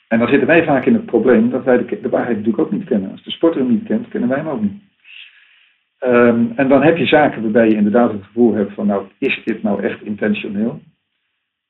[0.07, 2.71] En dan zitten wij vaak in het probleem dat wij de, de waarheid natuurlijk ook
[2.71, 3.11] niet kennen.
[3.11, 4.81] Als de sporter hem niet kent, kennen wij hem ook niet.
[6.03, 9.41] Um, en dan heb je zaken waarbij je inderdaad het gevoel hebt van, nou, is
[9.45, 10.81] dit nou echt intentioneel?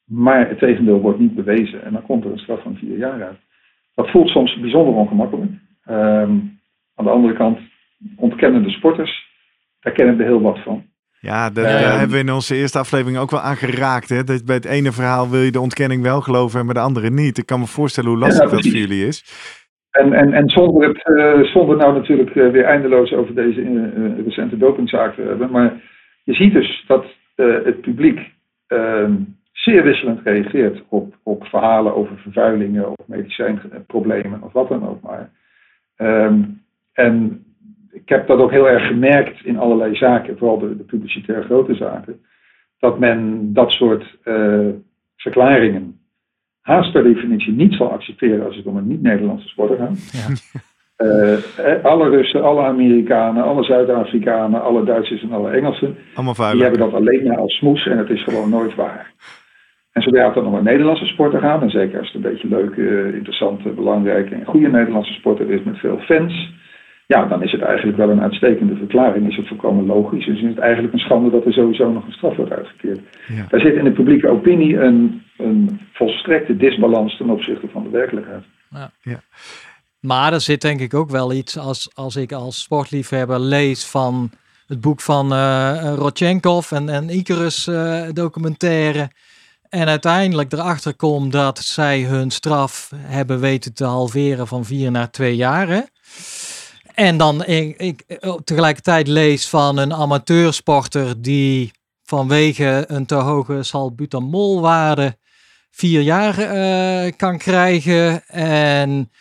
[0.05, 3.23] Maar het tegendeel wordt niet bewezen en dan komt er een straf van vier jaar
[3.23, 3.39] uit.
[3.95, 5.51] Dat voelt soms bijzonder ongemakkelijk.
[5.89, 6.59] Um,
[6.95, 7.59] aan de andere kant,
[8.15, 9.27] ontkennende sporters,
[9.79, 10.83] daar kennen we heel wat van.
[11.19, 14.09] Ja, daar um, hebben we in onze eerste aflevering ook wel aan geraakt.
[14.09, 14.23] Hè?
[14.23, 17.09] Dat bij het ene verhaal wil je de ontkenning wel geloven en bij de andere
[17.09, 17.37] niet.
[17.37, 19.23] Ik kan me voorstellen hoe lastig ja, dat voor jullie is.
[19.91, 24.25] En, en, en zonder, het, uh, zonder nou natuurlijk uh, weer eindeloos over deze uh,
[24.25, 25.51] recente dopingzaak te hebben.
[25.51, 25.81] Maar
[26.23, 28.19] je ziet dus dat het publiek
[28.67, 29.13] ehm,
[29.51, 35.29] zeer wisselend reageert op, op verhalen over vervuilingen of medicijnproblemen of wat dan ook maar.
[36.01, 36.61] Um,
[36.93, 37.43] en
[37.91, 41.75] ik heb dat ook heel erg gemerkt in allerlei zaken, vooral de, de publicitair grote
[41.75, 42.21] zaken,
[42.79, 44.69] dat men dat soort uh,
[45.15, 45.99] verklaringen
[46.61, 50.11] haast per definitie niet zal accepteren als het om een niet-Nederlandse sporter gaat.
[50.11, 50.27] Ja.
[51.05, 55.97] Uh, alle Russen, alle Amerikanen, alle Zuid-Afrikanen, alle Duitsers en alle Engelsen,
[56.51, 59.13] die hebben dat alleen maar als smoes en het is gewoon nooit waar.
[59.91, 62.47] En zodra het dan om een Nederlandse sporter gaat, en zeker als het een beetje
[62.47, 66.57] leuke, interessante, belangrijke en goede Nederlandse sporter is met veel fans,
[67.15, 69.29] ja, dan is het eigenlijk wel een uitstekende verklaring.
[69.29, 70.25] Is het volkomen logisch.
[70.25, 72.99] Dus is het eigenlijk een schande dat er sowieso nog een straf wordt uitgekeerd.
[73.27, 73.45] Ja.
[73.49, 78.43] Daar zit in de publieke opinie een, een volstrekte disbalans ten opzichte van de werkelijkheid.
[78.69, 78.91] Ja.
[79.01, 79.19] ja.
[79.99, 84.29] Maar er zit denk ik ook wel iets als, als ik als sportliefhebber lees van
[84.67, 89.09] het boek van uh, Rodchenkov en, en Icarus uh, documentaire.
[89.69, 95.11] En uiteindelijk erachter kom dat zij hun straf hebben weten te halveren van vier naar
[95.11, 95.89] twee jaar.
[96.93, 101.71] En dan ik, ik, tegelijkertijd lees van een amateursporter die
[102.03, 105.17] vanwege een te hoge salbutamolwaarde
[105.71, 108.27] vier jaar uh, kan krijgen.
[108.27, 109.11] En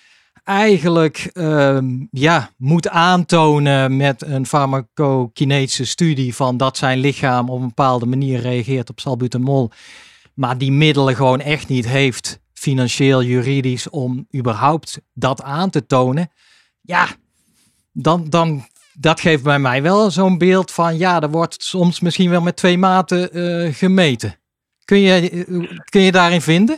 [0.44, 1.78] eigenlijk uh,
[2.10, 8.40] ja, moet aantonen met een farmacokinetische studie van dat zijn lichaam op een bepaalde manier
[8.40, 9.70] reageert op salbutamol.
[10.38, 16.28] Maar die middelen gewoon echt niet heeft, financieel, juridisch, om überhaupt dat aan te tonen.
[16.80, 17.06] Ja,
[17.92, 18.62] dan, dan
[19.00, 22.56] dat geeft bij mij wel zo'n beeld van ja, er wordt soms misschien wel met
[22.56, 24.34] twee maten uh, gemeten.
[24.84, 26.76] Kun je, uh, kun je daarin vinden?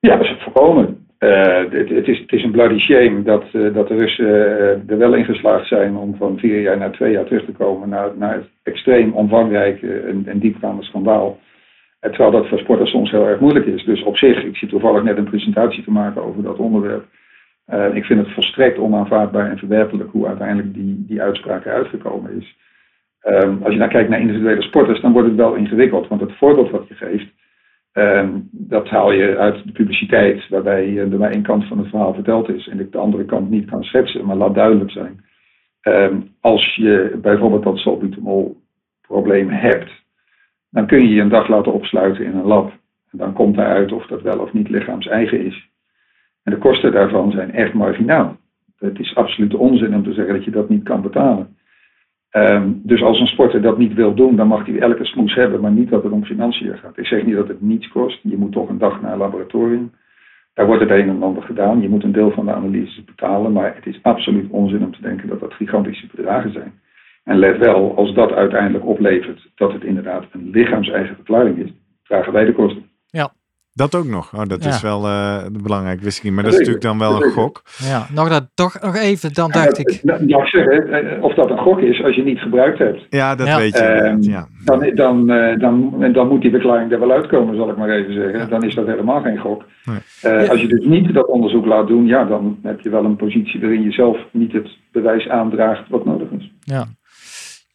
[0.00, 1.06] Ja, dat is voorkomen.
[1.18, 4.26] Het, het, is, het is een bloody shame dat, dat de Russen
[4.88, 7.88] er wel in geslaagd zijn om van vier jaar naar twee jaar terug te komen
[7.88, 11.38] naar, naar het extreem omvangrijke en, en diepgaande schandaal.
[12.10, 13.84] Terwijl dat voor sporters soms heel erg moeilijk is.
[13.84, 17.04] Dus op zich, ik zit toevallig net een presentatie te maken over dat onderwerp.
[17.92, 22.56] Ik vind het volstrekt onaanvaardbaar en verwerpelijk hoe uiteindelijk die, die uitspraak uitgekomen is.
[23.26, 26.08] Um, als je nou kijkt naar individuele sporters, dan wordt het wel ingewikkeld.
[26.08, 27.32] Want het voorbeeld wat je geeft,
[27.92, 31.88] um, dat haal je uit de publiciteit, waarbij uh, er maar één kant van het
[31.88, 35.24] verhaal verteld is en ik de andere kant niet kan schetsen, maar laat duidelijk zijn.
[35.82, 38.56] Um, als je bijvoorbeeld dat salbutamol
[39.06, 40.03] probleem hebt,
[40.74, 42.72] dan kun je je een dag laten opsluiten in een lab.
[43.10, 45.68] En dan komt eruit of dat wel of niet lichaams-eigen is.
[46.42, 48.36] En de kosten daarvan zijn echt marginaal.
[48.78, 51.56] Het is absolute onzin om te zeggen dat je dat niet kan betalen.
[52.36, 55.60] Um, dus als een sporter dat niet wil doen, dan mag hij elke smoes hebben,
[55.60, 56.98] maar niet dat het om financiën gaat.
[56.98, 58.20] Ik zeg niet dat het niets kost.
[58.22, 59.92] Je moet toch een dag naar een laboratorium.
[60.54, 61.80] Daar wordt het een en ander gedaan.
[61.80, 65.02] Je moet een deel van de analyses betalen, maar het is absoluut onzin om te
[65.02, 66.72] denken dat dat gigantische bedragen zijn.
[67.24, 71.70] En let wel, als dat uiteindelijk oplevert dat het inderdaad een lichaams-eigen verklaring is,
[72.02, 72.84] dragen wij de kosten.
[73.06, 73.32] Ja,
[73.72, 74.34] dat ook nog.
[74.34, 76.32] Oh, dat is wel uh, belangrijk, wist ik niet.
[76.32, 77.62] Maar dat is natuurlijk dan wel een gok.
[77.78, 80.00] Ja, nog, dat, toch nog even, dan dacht ik...
[80.26, 83.06] Ja, zeggen, eh, of dat een gok is als je niet gebruikt hebt.
[83.10, 84.16] Ja, dat weet je.
[84.18, 84.48] Uh, ja.
[84.64, 85.26] dan, dan,
[85.58, 88.50] dan, dan moet die verklaring er wel uitkomen, zal ik maar even zeggen.
[88.50, 89.64] Dan is dat helemaal geen gok.
[89.84, 90.48] Nee.
[90.48, 93.60] Als je dus niet dat onderzoek laat doen, ja, dan heb je wel een positie
[93.60, 96.52] waarin je zelf niet het bewijs aandraagt wat nodig is.
[96.60, 96.86] Ja.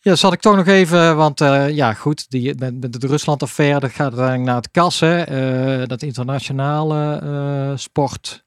[0.09, 3.79] Ja, zat ik toch nog even, want uh, ja goed, die, met, met de Rusland-affaire,
[3.79, 5.33] dat gaat uiteindelijk naar het kassen.
[5.33, 8.45] Uh, dat internationale uh, sport,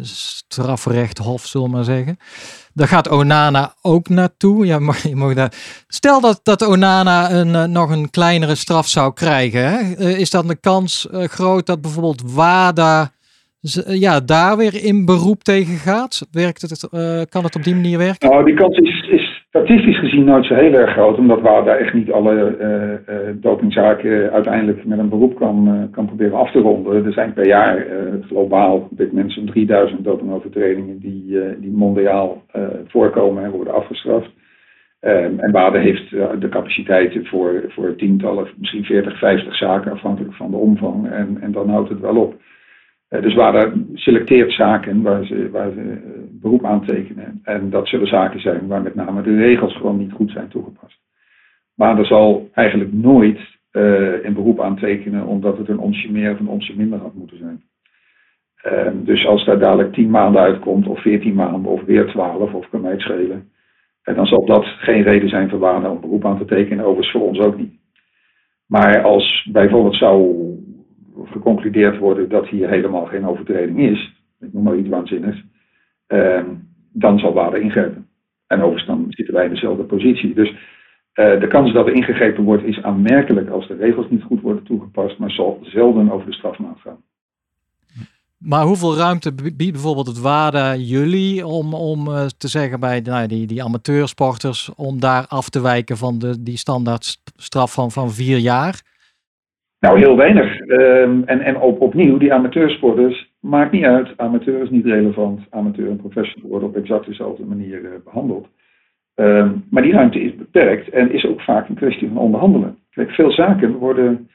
[0.00, 2.16] strafrecht, hof, zullen maar zeggen.
[2.72, 4.66] Daar gaat Onana ook naartoe.
[4.66, 5.52] Ja, mag, je mag daar...
[5.86, 9.64] Stel dat, dat Onana een, nog een kleinere straf zou krijgen.
[9.64, 10.08] Hè?
[10.08, 13.12] is dan de kans groot dat bijvoorbeeld WADA
[13.86, 16.26] ja, daar weer in beroep tegen gaat?
[16.30, 16.88] Werkt het,
[17.28, 18.30] kan het op die manier werken?
[18.30, 18.93] Nou, die kans is
[19.54, 24.32] statistisch gezien nooit zo heel erg groot, omdat WADA echt niet alle uh, uh, dopingzaken
[24.32, 27.04] uiteindelijk met een beroep kan, uh, kan proberen af te ronden.
[27.04, 27.86] Er zijn per jaar
[28.26, 32.42] globaal op dit moment zo'n 3000 dopingovertredingen die, die mondiaal
[32.86, 34.30] voorkomen en worden afgestraft.
[35.00, 40.50] Um, en WADA heeft de capaciteiten voor, voor tientallen, misschien 40, 50 zaken afhankelijk van
[40.50, 41.10] de omvang.
[41.10, 42.34] En, en dan houdt het wel op.
[43.14, 47.40] Eh, dus waar er selecteert zaken waar ze, waar ze eh, beroep aantekenen.
[47.42, 51.00] En dat zullen zaken zijn waar met name de regels gewoon niet goed zijn toegepast.
[51.74, 53.38] Maar er zal eigenlijk nooit
[53.72, 57.38] uh, een beroep aantekenen omdat het een onsje meer of een onsje minder had moeten
[57.38, 57.62] zijn.
[58.66, 62.68] Uh, dus als daar dadelijk 10 maanden uitkomt, of 14 maanden, of weer 12, of
[62.68, 63.48] kan mij het schelen.
[64.02, 67.10] En dan zal dat geen reden zijn voor waarde om beroep aan te tekenen, overigens
[67.10, 67.74] voor ons ook niet.
[68.66, 70.34] Maar als bijvoorbeeld zou
[71.24, 75.44] geconcludeerd worden dat hier helemaal geen overtreding is, ik noem maar iets waanzinnigs,
[76.08, 76.42] uh,
[76.92, 78.08] dan zal waarde ingrijpen.
[78.46, 80.34] En overigens dan zitten wij in dezelfde positie.
[80.34, 84.40] Dus uh, de kans dat er ingegrepen wordt is aanmerkelijk als de regels niet goed
[84.40, 87.02] worden toegepast, maar zal zelden over de strafmaat gaan.
[88.38, 93.26] Maar hoeveel ruimte biedt bijvoorbeeld het WADA jullie om, om uh, te zeggen bij nou,
[93.26, 98.10] die, die amateursporters om daar af te wijken van de, die standaard straf van, van
[98.10, 98.82] vier jaar?
[99.84, 100.60] Nou, heel weinig.
[100.60, 104.12] Um, en en op, opnieuw, die amateursporters, maakt niet uit.
[104.16, 105.40] Amateur is niet relevant.
[105.50, 108.48] Amateur en professional worden op exact dezelfde manier uh, behandeld.
[109.14, 112.78] Um, maar die ruimte is beperkt en is ook vaak een kwestie van onderhandelen.
[112.90, 114.28] Kijk, veel zaken worden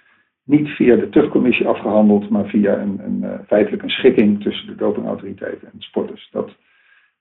[0.45, 4.75] niet via de tuchtcommissie afgehandeld, maar via een, een uh, feitelijk een schikking tussen de
[4.75, 6.29] dopingautoriteiten en de sporters.
[6.31, 6.55] Dat,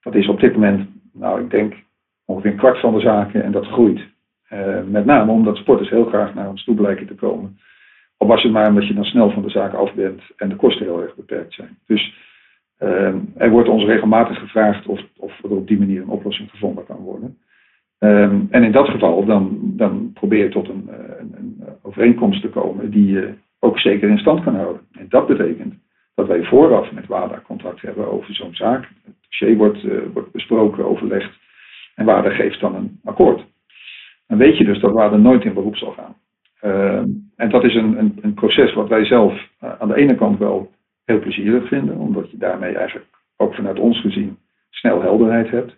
[0.01, 1.75] dat is op dit moment, nou ik denk,
[2.25, 4.01] ongeveer een kwart van de zaken en dat groeit.
[4.53, 7.59] Uh, met name omdat sporters heel graag naar ons toe blijken te komen.
[8.19, 10.57] Al was het maar omdat je dan snel van de zaak af bent en de
[10.57, 11.79] kosten heel erg beperkt zijn.
[11.87, 12.15] Dus
[12.81, 16.87] uh, er wordt ons regelmatig gevraagd of, of er op die manier een oplossing gevonden
[16.87, 17.39] kan worden.
[17.99, 20.89] Um, en in dat geval dan, dan probeer je tot een,
[21.19, 24.83] een, een overeenkomst te komen die je ook zeker in stand kan houden.
[24.93, 25.75] En dat betekent
[26.15, 28.89] dat wij vooraf met WADA contact hebben over zo'n zaak.
[29.05, 31.39] Het dossier wordt, uh, wordt besproken, overlegd
[31.95, 33.45] en WADA geeft dan een akkoord.
[34.27, 36.17] Dan weet je dus dat WADA nooit in beroep zal gaan.
[36.63, 37.03] Uh,
[37.37, 40.39] en dat is een, een, een, proces wat wij zelf uh, aan de ene kant
[40.39, 40.71] wel
[41.05, 43.07] heel plezierig vinden, omdat je daarmee eigenlijk
[43.37, 44.39] ook vanuit ons gezien
[44.71, 45.77] snel helderheid hebt.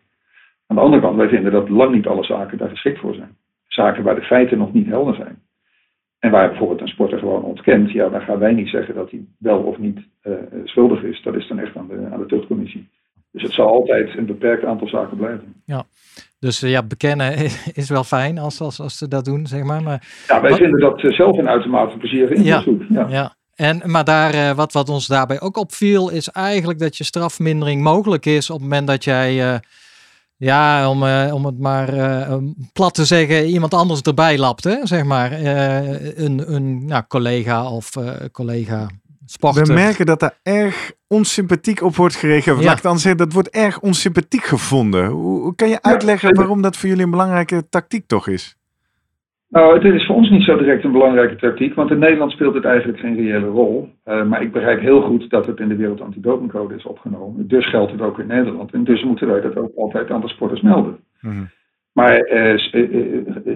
[0.66, 3.36] Aan de andere kant, wij vinden dat lang niet alle zaken daar geschikt voor zijn.
[3.66, 5.38] Zaken waar de feiten nog niet helder zijn.
[6.18, 9.24] En waar bijvoorbeeld een sporter gewoon ontkent, ja, dan gaan wij niet zeggen dat hij
[9.38, 11.22] wel of niet uh, schuldig is.
[11.22, 12.88] Dat is dan echt aan de, aan de tuchtcommissie.
[13.32, 15.54] Dus het zal altijd een beperkt aantal zaken blijven.
[15.64, 15.84] Ja,
[16.40, 17.36] dus uh, ja, bekennen
[17.72, 19.82] is wel fijn als, als, als ze dat doen, zeg maar.
[19.82, 20.58] maar ja, wij wat...
[20.58, 22.82] vinden dat zelf een uitermate plezierig invalshoek.
[22.88, 23.08] Ja, ja.
[23.08, 23.34] ja.
[23.54, 27.82] En, maar daar, uh, wat, wat ons daarbij ook opviel, is eigenlijk dat je strafmindering
[27.82, 29.60] mogelijk is op het moment dat jij
[30.40, 32.36] ja, om, uh, om het maar uh,
[32.72, 34.86] plat te zeggen, iemand anders erbij lapt, hè?
[34.86, 35.40] zeg maar.
[35.40, 37.90] Uh, een een nou, collega of
[38.32, 38.88] collega
[39.38, 42.62] We merken dat daar erg onsympathiek op wordt gereageerd.
[42.62, 42.74] Ja.
[42.74, 45.06] dan zeggen, dat wordt erg onsympathiek gevonden.
[45.06, 48.58] Hoe, hoe kan je uitleggen waarom dat voor jullie een belangrijke tactiek toch is?
[49.48, 52.54] Nou, het is voor ons niet zo direct een belangrijke tactiek, want in Nederland speelt
[52.54, 53.88] het eigenlijk geen reële rol.
[54.04, 57.48] Uh, maar ik begrijp heel goed dat het in de Wereld Antidopingcode is opgenomen.
[57.48, 58.72] Dus geldt het ook in Nederland.
[58.72, 60.98] En dus moeten wij dat ook altijd aan de sporters melden.
[61.20, 61.50] Mm-hmm.
[62.00, 62.54] Maar uh,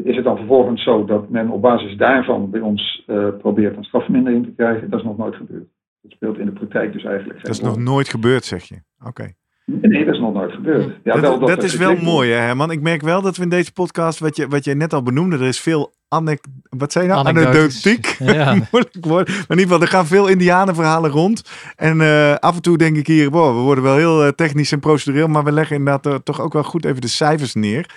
[0.05, 3.85] is het dan vervolgens zo dat men op basis daarvan bij ons uh, probeert een
[3.85, 4.91] strafvermindering te krijgen?
[4.91, 5.67] Dat is nog nooit gebeurd.
[6.03, 8.75] Dat speelt in de praktijk dus eigenlijk Dat is nog nooit gebeurd, zeg je?
[8.99, 9.09] Oké.
[9.09, 9.35] Okay.
[9.65, 10.99] Nee, dat is nog nooit gebeurd.
[11.05, 12.71] Ja, dat, wel dat, dat is wel mooi, hè, Herman.
[12.71, 15.37] Ik merk wel dat we in deze podcast, wat je, wat je net al benoemde,
[15.37, 17.27] er is veel anek wat zei je nou?
[17.27, 18.07] anekdotiek.
[18.19, 18.55] Ja.
[18.71, 19.29] Moeilijk woord.
[19.29, 21.43] Maar in ieder geval, er gaan veel indianenverhalen rond.
[21.77, 24.73] En uh, af en toe denk ik hier, wow, we worden wel heel uh, technisch
[24.73, 27.91] en procedureel, maar we leggen inderdaad uh, toch ook wel goed even de cijfers neer.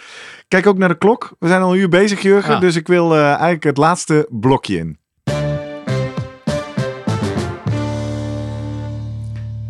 [0.47, 1.35] Kijk ook naar de klok.
[1.39, 2.53] We zijn al een uur bezig, Jurgen.
[2.53, 2.59] Ja.
[2.59, 4.97] Dus ik wil eigenlijk het laatste blokje in.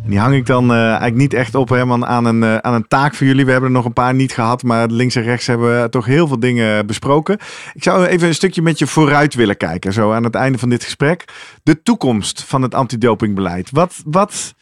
[0.03, 2.73] En die hang ik dan uh, eigenlijk niet echt op, Herman, aan een, uh, aan
[2.73, 3.45] een taak voor jullie.
[3.45, 6.05] We hebben er nog een paar niet gehad, maar links en rechts hebben we toch
[6.05, 7.37] heel veel dingen besproken.
[7.73, 10.69] Ik zou even een stukje met je vooruit willen kijken, zo aan het einde van
[10.69, 11.25] dit gesprek.
[11.63, 13.69] De toekomst van het antidopingbeleid.
[13.71, 14.55] Wat, wat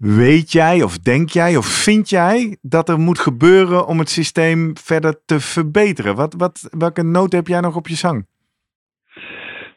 [0.00, 4.76] weet jij of denk jij of vind jij dat er moet gebeuren om het systeem
[4.76, 6.16] verder te verbeteren?
[6.16, 8.26] Wat, wat, welke noot heb jij nog op je zang?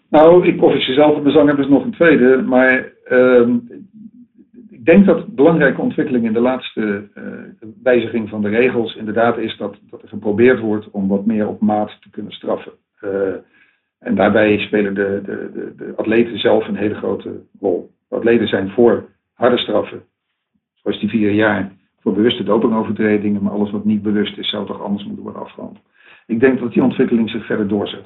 [0.10, 2.92] Nou, ik, of ik ze zelf op mijn zang heb is nog een tweede, maar...
[3.10, 3.48] Uh,
[4.84, 7.24] ik denk dat belangrijke ontwikkeling in de laatste uh,
[7.84, 11.62] wijziging van de regels inderdaad is dat, dat er geprobeerd wordt om wat meer op
[11.62, 12.72] maat te kunnen straffen.
[13.02, 13.10] Uh,
[14.00, 17.92] en daarbij spelen de, de, de, de, atleten zelf een hele grote rol.
[18.10, 20.04] Atleten zijn voor harde straffen,
[20.84, 24.82] zoals die vier jaar, voor bewuste dopingovertredingen, maar alles wat niet bewust is, zou toch
[24.82, 25.84] anders moeten worden afgehandeld.
[26.26, 28.06] Ik denk dat die ontwikkeling zich verder doorzet.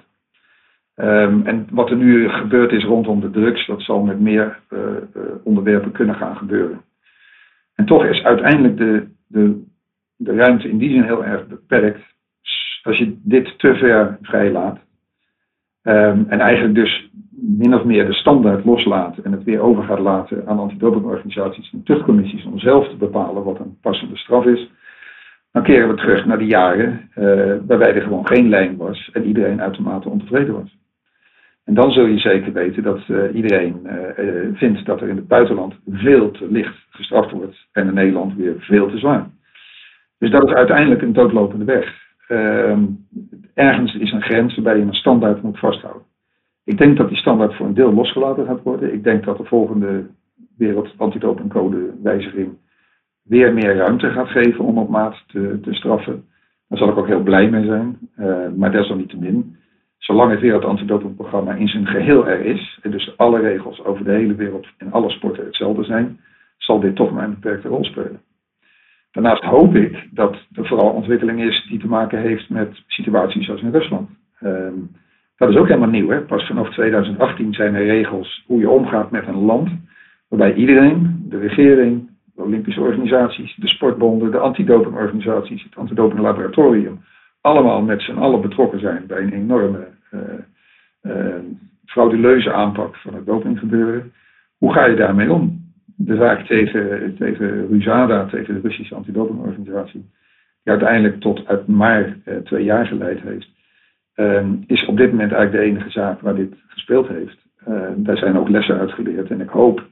[0.96, 4.80] Um, en wat er nu gebeurd is rondom de drugs, dat zal met meer uh,
[4.80, 6.82] uh, onderwerpen kunnen gaan gebeuren.
[7.76, 9.64] En toch is uiteindelijk de, de,
[10.16, 12.16] de ruimte in die zin heel erg beperkt.
[12.84, 14.80] Als je dit te ver vrijlaat.
[15.84, 17.10] Um, en eigenlijk dus
[17.40, 21.84] min of meer de standaard loslaat en het weer over gaat laten aan antidopingorganisaties en
[21.84, 24.70] tuchtcommissies om zelf te bepalen wat een passende straf is.
[25.52, 29.26] Dan keren we terug naar de jaren uh, waarbij er gewoon geen lijn was en
[29.26, 30.78] iedereen uitermate ontevreden was.
[31.66, 35.28] En dan zul je zeker weten dat uh, iedereen uh, vindt dat er in het
[35.28, 39.30] buitenland veel te licht gestraft wordt en in Nederland weer veel te zwaar.
[40.20, 42.06] Dus dat is uiteindelijk een doodlopende weg.
[42.30, 42.78] Uh,
[43.54, 46.07] ergens is een grens waarbij je een standaard moet vasthouden.
[46.68, 48.94] Ik denk dat die standaard voor een deel losgelaten gaat worden.
[48.94, 50.08] Ik denk dat de volgende
[50.58, 52.58] wereld antidopingcode wijziging
[53.24, 56.26] weer meer ruimte gaat geven om op maat te, te straffen.
[56.68, 57.98] Daar zal ik ook heel blij mee zijn.
[58.56, 59.58] maar desalniettemin
[59.98, 60.80] zolang het Wereld
[61.58, 65.10] in zijn geheel er is, en dus alle regels over de hele wereld in alle
[65.10, 66.20] sporten hetzelfde zijn,
[66.58, 68.22] zal dit toch maar een beperkte rol spelen.
[69.12, 73.62] Daarnaast hoop ik dat er vooral ontwikkeling is die te maken heeft met situaties zoals
[73.62, 74.10] in Rusland.
[74.40, 74.80] Ehm,
[75.38, 76.10] dat is ook helemaal nieuw.
[76.10, 76.22] Hè?
[76.22, 79.70] Pas vanaf 2018 zijn er regels hoe je omgaat met een land.
[80.28, 87.00] Waarbij iedereen, de regering, de Olympische organisaties, de sportbonden, de antidopingorganisaties, het antidopinglaboratorium,
[87.42, 90.22] allemaal met z'n allen betrokken zijn bij een enorme uh,
[91.02, 91.36] uh,
[91.86, 94.12] frauduleuze aanpak van het dopinggebeuren.
[94.58, 95.66] Hoe ga je daarmee om?
[95.96, 100.10] De zaak tegen, tegen RUSADA, tegen de Russische antidopingorganisatie,
[100.64, 103.50] die uiteindelijk tot uit maar uh, twee jaar geleid heeft,
[104.68, 107.38] is op dit moment eigenlijk de enige zaak waar dit gespeeld heeft.
[107.96, 109.86] daar zijn ook lessen uitgeleerd en ik hoop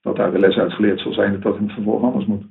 [0.00, 2.44] dat daar de les uitgeleerd zal zijn dat dat in het vervolg anders moet.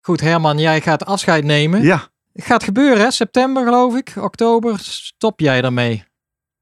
[0.00, 1.82] Goed, Herman, jij gaat afscheid nemen.
[1.82, 1.98] Ja.
[2.32, 3.10] Het gaat gebeuren, hè?
[3.10, 4.12] September, geloof ik.
[4.16, 6.04] Oktober stop jij daarmee.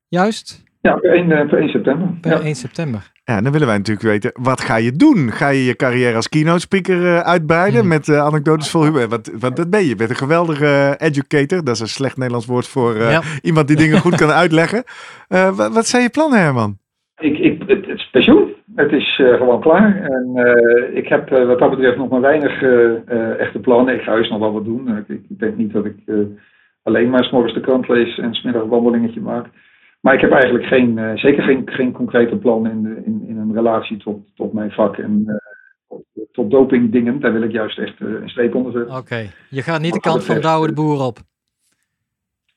[0.08, 0.62] Juist?
[0.82, 2.08] Ja, per 1, per 1 september.
[2.20, 2.40] Per ja.
[2.40, 3.10] 1 september.
[3.24, 5.30] Ja, dan willen wij natuurlijk weten, wat ga je doen?
[5.30, 7.88] Ga je je carrière als keynote speaker uh, uitbreiden Hmm.
[7.88, 9.08] met uh, anekdotes vol humor?
[9.08, 9.88] Want, want dat ben je.
[9.88, 11.64] Je bent een geweldige uh, educator.
[11.64, 13.20] Dat is een slecht Nederlands woord voor Ja.
[13.42, 14.82] iemand die dingen goed kan uitleggen.
[15.28, 16.78] Eh, wat, wat zijn je plannen, Herman?
[17.18, 18.54] Ik, ik, het, het is pensioen.
[18.74, 20.02] Het is uh, gewoon klaar.
[20.02, 22.62] En uh, ik heb uh, wat dat betreft nog maar weinig
[23.38, 23.94] echte plannen.
[23.94, 24.96] Ik ga heus nog wel wat doen.
[25.08, 25.96] Ik, ik, denk niet dat ik
[26.82, 29.46] alleen maar s'morgens de krant lees en smiddag een wandelingetje maak.
[30.00, 33.54] Maar ik heb eigenlijk geen, zeker geen, geen concrete plannen in, de, in, in een
[33.54, 35.40] relatie tot, tot mijn vak en
[35.88, 37.20] tot, tot dopingdingen.
[37.20, 38.90] Daar wil ik juist echt een streep onder zetten.
[38.90, 39.30] Oké, okay.
[39.48, 41.18] je gaat niet de kant van Douwe de Boer op.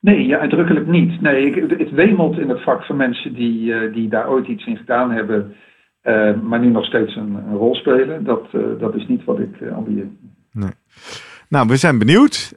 [0.04, 1.22] Nee, ja, uitdrukkelijk niet.
[1.22, 4.66] Nee, ik, het wemelt in het vak van mensen die, uh, die daar ooit iets
[4.66, 5.56] in gedaan hebben,
[6.04, 8.24] uh, maar nu nog steeds een, een rol spelen.
[8.24, 10.08] Dat, uh, dat is niet wat ik ambieer.
[10.52, 10.72] Nee.
[11.50, 12.54] Nou, we zijn benieuwd.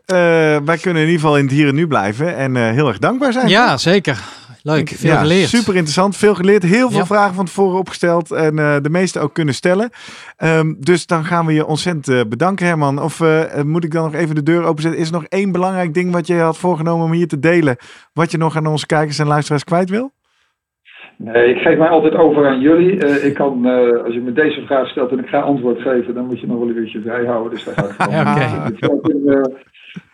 [0.64, 3.32] wij kunnen in ieder geval in het hier en nu blijven en heel erg dankbaar
[3.32, 3.48] zijn.
[3.48, 4.45] Ja, zeker.
[4.72, 5.48] Leuk, veel ja, geleerd.
[5.48, 6.62] Super interessant, veel geleerd.
[6.62, 7.06] Heel veel Ja.
[7.06, 9.90] vragen van tevoren opgesteld en eh, de meeste ook kunnen stellen.
[10.36, 13.02] Ehm, dus dan gaan we je ontzettend eh, bedanken, Herman.
[13.02, 15.00] Of eh, moet ik dan nog even de deur openzetten?
[15.00, 17.76] Is er nog één belangrijk ding wat je had voorgenomen om hier te delen?
[18.12, 20.10] Wat je nog aan onze kijkers en luisteraars kwijt wil?
[21.18, 23.04] Nee, ik geef mij altijd over aan jullie.
[23.04, 26.14] Uh, ik kan, uh, als je me deze vraag stelt en ik ga antwoord geven,
[26.14, 27.50] dan moet je nog wel een uurtje vrij houden.
[27.52, 28.98] Dus daar ga ik gewoon.
[28.98, 29.40] Oké.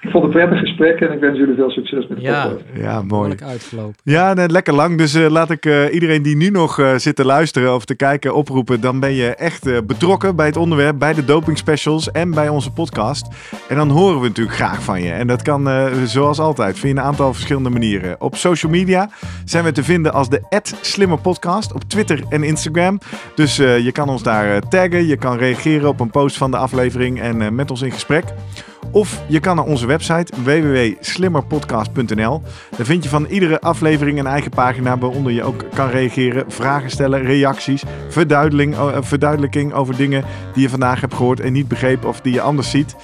[0.01, 2.25] Ik vond het een, het prettig gesprek en ik wens jullie veel succes met de
[2.25, 2.43] Ja.
[2.47, 2.65] podcast.
[2.75, 3.35] Ja, mooi.
[3.45, 3.95] Uitgelopen.
[4.03, 4.99] Ja, nee, lekker lang.
[4.99, 7.95] Dus eh, laat ik eh, iedereen die nu nog eh, zit te luisteren of te
[7.95, 8.81] kijken oproepen.
[8.81, 12.49] Dan ben je echt eh, betrokken bij het onderwerp, bij de doping specials en bij
[12.49, 13.27] onze podcast.
[13.69, 15.11] En dan horen we natuurlijk graag van je.
[15.13, 18.17] En dat kan eh, zoals altijd via een aantal verschillende manieren.
[18.21, 19.11] Op social media
[19.45, 20.41] zijn we te vinden als de
[20.81, 22.99] Slimmer Podcast op Twitter en Instagram.
[23.35, 26.57] Dus eh, je kan ons daar taggen, je kan reageren op een post van de
[26.57, 28.25] aflevering en eh, met ons in gesprek.
[28.93, 32.43] Of je kan naar onze website www.slimmerpodcast.nl.
[32.77, 36.91] Daar vind je van iedere aflevering een eigen pagina waaronder je ook kan reageren, vragen
[36.91, 42.09] stellen, reacties, verduidelijking, uh, verduidelijking over dingen die je vandaag hebt gehoord en niet begrepen
[42.09, 42.97] of die je anders ziet.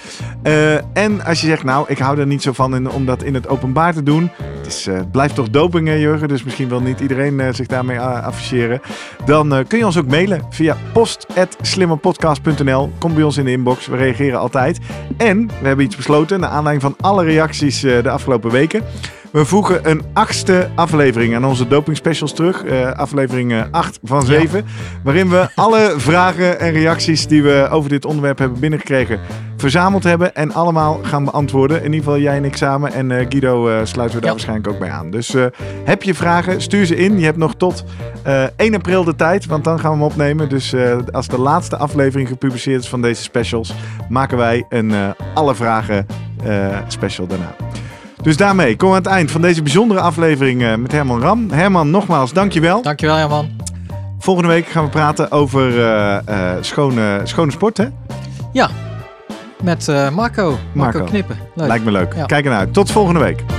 [0.43, 3.23] Uh, en als je zegt, nou, ik hou er niet zo van in, om dat
[3.23, 4.31] in het openbaar te doen.
[4.57, 7.99] Het, is, het blijft toch doping, hè, Jurgen, dus misschien wil niet iedereen zich daarmee
[7.99, 8.81] afficheren.
[9.25, 12.91] Dan kun je ons ook mailen via post.slimmerpodcast.nl.
[12.97, 14.79] Kom bij ons in de inbox, we reageren altijd.
[15.17, 18.83] En we hebben iets besloten, naar aanleiding van alle reacties uh, de afgelopen weken.
[19.31, 22.63] We voegen een achtste aflevering aan onze doping specials terug.
[22.63, 24.57] Uh, aflevering 8 van 7.
[24.57, 24.63] Ja.
[25.03, 29.19] Waarin we alle vragen en reacties die we over dit onderwerp hebben binnengekregen
[29.57, 30.35] verzameld hebben.
[30.35, 31.77] En allemaal gaan beantwoorden.
[31.77, 32.93] In ieder geval jij en ik samen.
[32.93, 34.29] En uh, Guido uh, sluiten we daar ja.
[34.29, 35.11] waarschijnlijk ook bij aan.
[35.11, 35.35] Dus
[35.83, 37.19] heb je vragen, stuur ze in.
[37.19, 37.83] Je hebt nog tot
[38.55, 39.45] 1 april de tijd.
[39.45, 40.49] Want dan gaan we hem opnemen.
[40.49, 40.75] Dus
[41.11, 43.73] als de laatste aflevering gepubliceerd is van deze specials.
[44.09, 44.93] Maken wij een
[45.33, 46.05] alle vragen
[46.87, 47.55] special daarna.
[48.29, 51.51] Dus daarmee komen we aan het eind van deze bijzondere aflevering uh, met Herman Ram.
[51.51, 52.81] Herman, nogmaals, dankjewel.
[52.81, 53.49] Dankjewel, Herman.
[54.19, 57.85] Volgende week gaan we praten over uh, uh, schone, schone sport, hè?
[58.53, 58.69] Ja,
[59.63, 60.11] met Marco.
[60.13, 60.57] Marco.
[60.73, 61.37] Marco Knippen.
[61.55, 61.67] Leuk.
[61.67, 62.13] Lijkt me leuk.
[62.15, 62.25] Ja.
[62.25, 62.73] Kijk ernaar uit.
[62.73, 63.58] Tot volgende week.